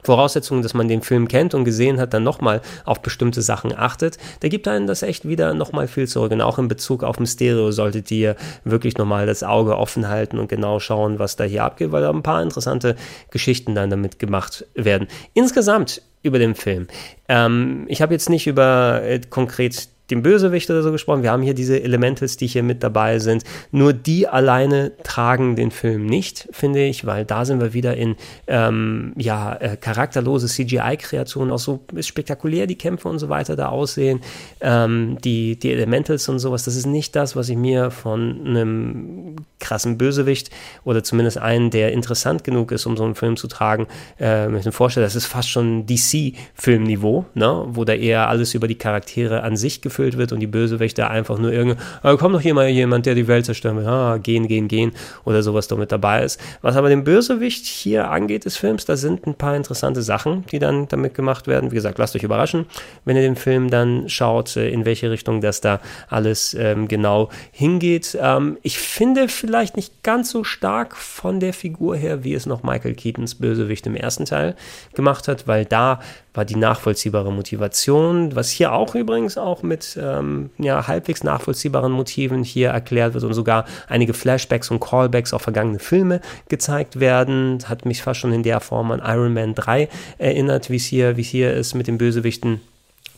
[0.03, 4.17] Voraussetzungen, dass man den Film kennt und gesehen hat, dann nochmal auf bestimmte Sachen achtet,
[4.41, 6.31] da gibt einen das echt wieder nochmal viel zurück.
[6.31, 10.47] Und auch in Bezug auf Mysterio solltet ihr wirklich nochmal das Auge offen halten und
[10.47, 12.95] genau schauen, was da hier abgeht, weil da ein paar interessante
[13.29, 15.07] Geschichten dann damit gemacht werden.
[15.33, 16.87] Insgesamt über den Film.
[17.27, 21.23] Ähm, ich habe jetzt nicht über äh, konkret dem Bösewicht oder so gesprochen.
[21.23, 23.43] Wir haben hier diese Elementals, die hier mit dabei sind.
[23.71, 28.15] Nur die alleine tragen den Film nicht, finde ich, weil da sind wir wieder in
[28.47, 34.21] ähm, ja, äh, charakterlose CGI-Kreationen, auch so spektakulär die Kämpfe und so weiter da aussehen.
[34.59, 39.35] Ähm, die, die Elementals und sowas, das ist nicht das, was ich mir von einem
[39.59, 40.49] krassen Bösewicht
[40.83, 43.87] oder zumindest einen, der interessant genug ist, um so einen Film zu tragen,
[44.19, 45.05] äh, mir vorstelle.
[45.05, 47.65] Das ist fast schon DC-Filmniveau, ne?
[47.69, 51.09] wo da eher alles über die Charaktere an sich geführt gefüllt wird und die Bösewichter
[51.09, 54.17] einfach nur irgendwie, ah, kommt doch hier mal jemand, der die Welt zerstören will, ah,
[54.17, 54.91] gehen, gehen, gehen
[55.25, 56.39] oder sowas da mit dabei ist.
[56.61, 60.59] Was aber den Bösewicht hier angeht des Films, da sind ein paar interessante Sachen, die
[60.59, 61.71] dann damit gemacht werden.
[61.71, 62.65] Wie gesagt, lasst euch überraschen,
[63.05, 65.79] wenn ihr den Film dann schaut, äh, in welche Richtung das da
[66.09, 68.17] alles ähm, genau hingeht.
[68.19, 72.63] Ähm, ich finde vielleicht nicht ganz so stark von der Figur her, wie es noch
[72.63, 74.55] Michael Keatons Bösewicht im ersten Teil
[74.93, 75.99] gemacht hat, weil da
[76.33, 82.43] war die nachvollziehbare Motivation, was hier auch übrigens auch mit ähm, ja, halbwegs nachvollziehbaren Motiven
[82.43, 87.59] hier erklärt wird und sogar einige Flashbacks und Callbacks auf vergangene Filme gezeigt werden.
[87.65, 91.17] Hat mich fast schon in der Form an Iron Man 3 erinnert, wie es hier,
[91.17, 92.61] es hier ist mit den Bösewichten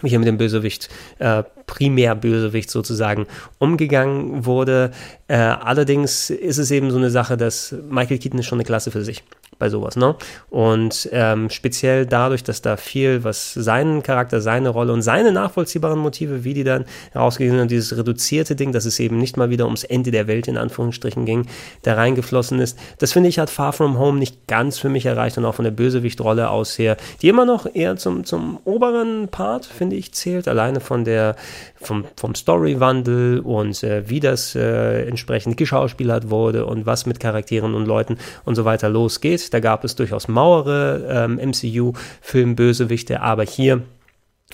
[0.04, 3.26] wie hier mit dem Bösewicht, äh, Primärbösewicht sozusagen
[3.58, 4.92] umgegangen wurde.
[5.28, 8.92] Äh, allerdings ist es eben so eine Sache, dass Michael Keaton ist schon eine Klasse
[8.92, 9.24] für sich.
[9.60, 10.16] Bei sowas, ne?
[10.50, 16.00] Und ähm, speziell dadurch, dass da viel, was seinen Charakter, seine Rolle und seine nachvollziehbaren
[16.00, 19.66] Motive, wie die dann herausgegeben sind, dieses reduzierte Ding, dass es eben nicht mal wieder
[19.66, 21.48] ums Ende der Welt in Anführungsstrichen ging,
[21.84, 22.78] da reingeflossen ist.
[23.00, 25.66] Das finde ich hat Far From Home nicht ganz für mich erreicht und auch von
[25.66, 30.48] der Bösewichtrolle aus her, die immer noch eher zum, zum oberen Part, finde ich, zählt,
[30.48, 31.36] alleine von der,
[31.76, 37.76] vom, vom Storywandel und äh, wie das äh, entsprechend geschauspielert wurde und was mit Charakteren
[37.76, 39.53] und Leuten und so weiter losgeht.
[39.54, 43.84] Da gab es durchaus mauere ähm, MCU-Filmbösewichte, aber hier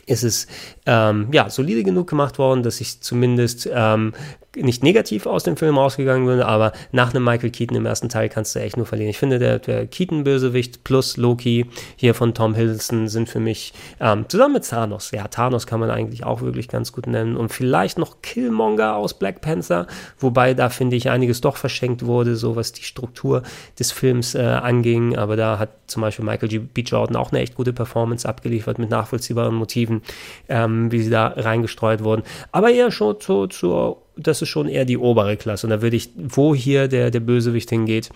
[0.06, 0.48] ist es
[0.86, 4.14] ähm, ja solide genug gemacht worden, dass ich zumindest ähm,
[4.56, 8.30] nicht negativ aus dem Film rausgegangen bin, aber nach einem Michael Keaton im ersten Teil
[8.30, 9.12] kannst du echt nur verlieren.
[9.12, 14.26] Ich finde, der, der Keaton-Bösewicht plus Loki hier von Tom Hiddleston sind für mich ähm,
[14.28, 15.12] zusammen mit Thanos.
[15.12, 19.14] Ja, Thanos kann man eigentlich auch wirklich ganz gut nennen und vielleicht noch Killmonger aus
[19.14, 19.86] Black Panther,
[20.18, 23.44] wobei da finde ich einiges doch verschenkt wurde, so was die Struktur
[23.78, 25.16] des Films äh, anging.
[25.16, 26.60] Aber da hat zum Beispiel Michael G.
[26.60, 26.82] B.
[26.82, 30.02] Jordan auch eine echt gute Performance abgeliefert mit nachvollziehbaren Motiven,
[30.48, 32.24] ähm, wie sie da reingestreut wurden.
[32.52, 35.68] Aber eher schon zu, zur das ist schon eher die obere Klasse.
[35.68, 38.10] Und da würde ich, wo hier der, der Bösewicht hingeht,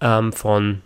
[0.00, 0.82] ähm, von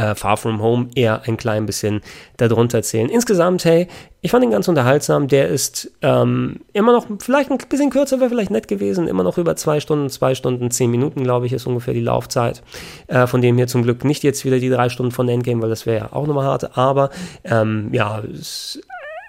[0.00, 2.00] äh, Far From Home eher ein klein bisschen
[2.36, 3.08] darunter zählen.
[3.08, 3.88] Insgesamt, hey,
[4.22, 5.28] ich fand ihn ganz unterhaltsam.
[5.28, 9.38] Der ist ähm, immer noch, vielleicht ein bisschen kürzer wäre vielleicht nett gewesen, immer noch
[9.38, 12.62] über zwei Stunden, zwei Stunden, zehn Minuten, glaube ich, ist ungefähr die Laufzeit.
[13.08, 15.70] Äh, von dem hier zum Glück nicht jetzt wieder die drei Stunden von Endgame, weil
[15.70, 16.76] das wäre ja auch nochmal hart.
[16.76, 17.10] Aber
[17.44, 18.80] ähm, ja, es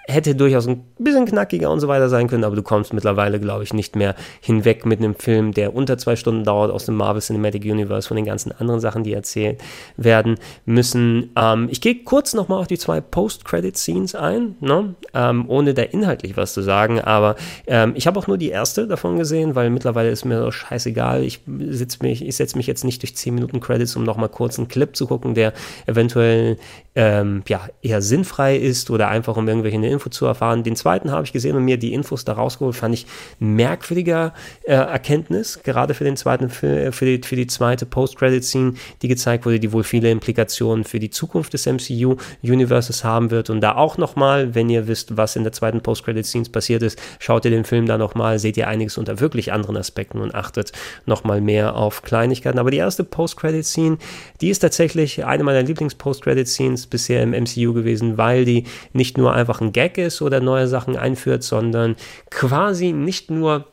[0.08, 3.62] hätte durchaus ein bisschen knackiger und so weiter sein können, aber du kommst mittlerweile, glaube
[3.62, 7.22] ich, nicht mehr hinweg mit einem Film, der unter zwei Stunden dauert aus dem Marvel
[7.22, 9.60] Cinematic Universe von den ganzen anderen Sachen, die erzählt
[9.96, 11.30] werden müssen.
[11.36, 14.94] Ähm, ich gehe kurz nochmal auf die zwei Post-Credit-Scenes ein, ne?
[15.14, 17.36] ähm, ohne da inhaltlich was zu sagen, aber
[17.68, 21.22] ähm, ich habe auch nur die erste davon gesehen, weil mittlerweile ist mir so scheißegal.
[21.22, 24.58] Ich setze mich, ich setze mich jetzt nicht durch 10 Minuten Credits, um nochmal kurz
[24.58, 25.52] einen Clip zu gucken, der
[25.86, 26.56] eventuell
[26.94, 30.62] ähm, ja, eher sinnfrei ist oder einfach um irgendwelche Info zu erfahren.
[30.62, 33.06] Den zweiten habe ich gesehen und mir die Infos da rausgeholt, fand ich
[33.38, 34.34] merkwürdiger
[34.64, 39.46] äh, Erkenntnis, gerade für den zweiten, für, für, die, für die zweite Post-Credit-Scene, die gezeigt
[39.46, 43.48] wurde, die wohl viele Implikationen für die Zukunft des MCU-Universes haben wird.
[43.48, 47.46] Und da auch nochmal, wenn ihr wisst, was in der zweiten Post-Credit-Scenes passiert ist, schaut
[47.46, 50.72] ihr den Film da nochmal, seht ihr einiges unter wirklich anderen Aspekten und achtet
[51.06, 52.58] nochmal mehr auf Kleinigkeiten.
[52.58, 53.96] Aber die erste Post-Credit-Scene,
[54.42, 59.60] die ist tatsächlich eine meiner Lieblings-Post-Credit-Scenes bisher im MCU gewesen, weil die nicht nur einfach
[59.60, 61.96] ein Gag ist oder neue Sachen einführt, sondern
[62.30, 63.66] quasi nicht nur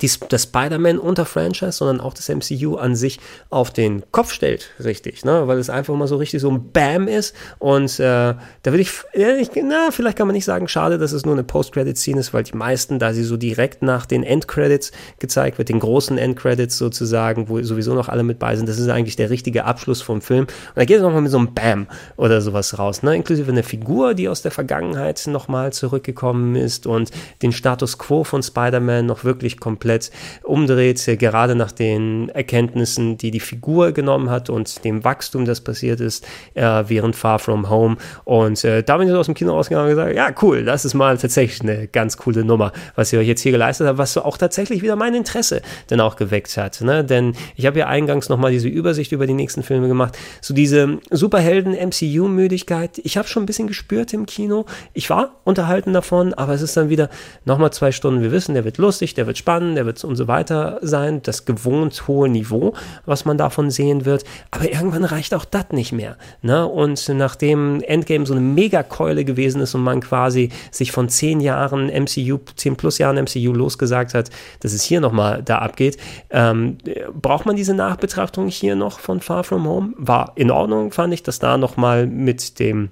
[0.00, 3.20] die, das Spider-Man unter Franchise, sondern auch das MCU an sich
[3.50, 5.46] auf den Kopf stellt, richtig, ne?
[5.46, 8.90] weil es einfach mal so richtig so ein Bam ist und äh, da würde ich,
[9.14, 12.32] ja, ich, na, vielleicht kann man nicht sagen, schade, dass es nur eine Post-Credit-Scene ist,
[12.32, 16.78] weil die meisten, da sie so direkt nach den Endcredits gezeigt wird, den großen Endcredits
[16.78, 20.22] sozusagen, wo sowieso noch alle mit bei sind, das ist eigentlich der richtige Abschluss vom
[20.22, 21.86] Film und da geht es nochmal mit so einem Bam
[22.16, 23.14] oder sowas raus, ne?
[23.14, 27.10] inklusive einer Figur, die aus der Vergangenheit nochmal zurückgekommen ist und
[27.42, 30.12] den Status Quo von Spider-Man noch wirklich komplett komplett
[30.44, 36.00] umdreht, gerade nach den Erkenntnissen, die die Figur genommen hat und dem Wachstum, das passiert
[36.00, 36.24] ist
[36.54, 37.96] äh, während Far From Home.
[38.24, 40.94] Und äh, da bin ich aus dem Kino rausgegangen und gesagt, ja cool, das ist
[40.94, 44.22] mal tatsächlich eine ganz coole Nummer, was ihr euch jetzt hier geleistet habt, was so
[44.22, 46.80] auch tatsächlich wieder mein Interesse dann auch geweckt hat.
[46.80, 47.04] Ne?
[47.04, 50.16] Denn ich habe ja eingangs nochmal diese Übersicht über die nächsten Filme gemacht.
[50.40, 54.64] So diese Superhelden-MCU-Müdigkeit, ich habe schon ein bisschen gespürt im Kino.
[54.92, 57.10] Ich war unterhalten davon, aber es ist dann wieder
[57.44, 58.22] nochmal zwei Stunden.
[58.22, 61.44] Wir wissen, der wird lustig, der wird spannend, der wird und so weiter sein, das
[61.44, 62.74] gewohnt hohe Niveau,
[63.06, 64.24] was man davon sehen wird.
[64.50, 66.16] Aber irgendwann reicht auch das nicht mehr.
[66.42, 66.66] Ne?
[66.66, 71.86] Und nachdem Endgame so eine Megakeule gewesen ist und man quasi sich von zehn Jahren
[71.86, 75.96] MCU, zehn plus Jahren MCU losgesagt hat, dass es hier nochmal da abgeht,
[76.30, 76.78] ähm,
[77.20, 79.92] braucht man diese Nachbetrachtung hier noch von Far From Home?
[79.96, 82.90] War in Ordnung, fand ich, dass da nochmal mit dem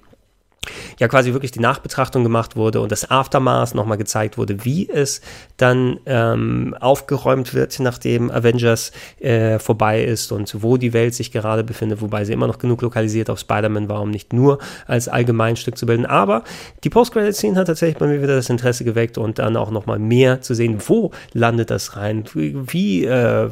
[0.99, 5.21] ja quasi wirklich die Nachbetrachtung gemacht wurde und das Aftermath nochmal gezeigt wurde, wie es
[5.57, 11.63] dann ähm, aufgeräumt wird, nachdem Avengers äh, vorbei ist und wo die Welt sich gerade
[11.63, 15.77] befindet, wobei sie immer noch genug lokalisiert auf Spider-Man war, um nicht nur als Allgemeinstück
[15.77, 16.05] zu bilden.
[16.05, 16.43] Aber
[16.83, 20.41] die Post-Credit-Scene hat tatsächlich bei mir wieder das Interesse geweckt und dann auch nochmal mehr
[20.41, 23.49] zu sehen, wo landet das rein, wie äh,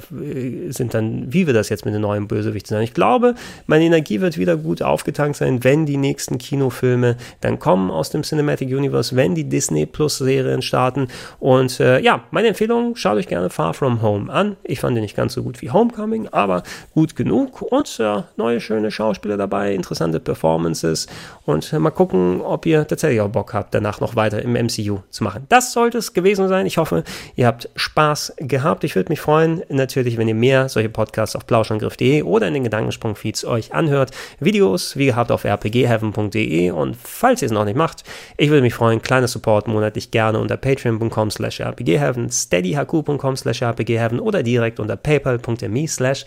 [0.70, 2.84] sind dann, wie wird das jetzt mit den neuen Bösewichten sein.
[2.84, 3.34] Ich glaube,
[3.66, 8.10] meine Energie wird wieder gut aufgetankt sein, wenn die nächsten Kinofilme Filme dann kommen aus
[8.10, 11.08] dem Cinematic Universe, wenn die Disney Plus Serien starten.
[11.40, 14.58] Und äh, ja, meine Empfehlung, schaut euch gerne Far From Home an.
[14.64, 17.62] Ich fand den nicht ganz so gut wie Homecoming, aber gut genug.
[17.62, 21.08] Und ja, neue schöne Schauspieler dabei, interessante Performances.
[21.46, 25.00] Und äh, mal gucken, ob ihr tatsächlich auch Bock habt, danach noch weiter im MCU
[25.10, 25.46] zu machen.
[25.50, 26.66] Das sollte es gewesen sein.
[26.66, 27.04] Ich hoffe,
[27.36, 28.84] ihr habt Spaß gehabt.
[28.84, 32.64] Ich würde mich freuen, natürlich, wenn ihr mehr solche Podcasts auf plauschangriff.de oder in den
[32.64, 34.12] Gedankensprung-Feeds euch anhört.
[34.40, 36.72] Videos, wie gehabt, auf rpgheaven.de.
[36.72, 38.04] Und falls ihr es noch nicht macht,
[38.38, 44.20] ich würde mich freuen, kleiner Support monatlich gerne unter patreon.com slash rpgheaven, steadyhq.com slash rpgheaven
[44.20, 46.26] oder direkt unter paypal.me slash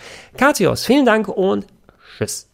[0.85, 1.67] Vielen Dank und
[2.19, 2.52] tschüss.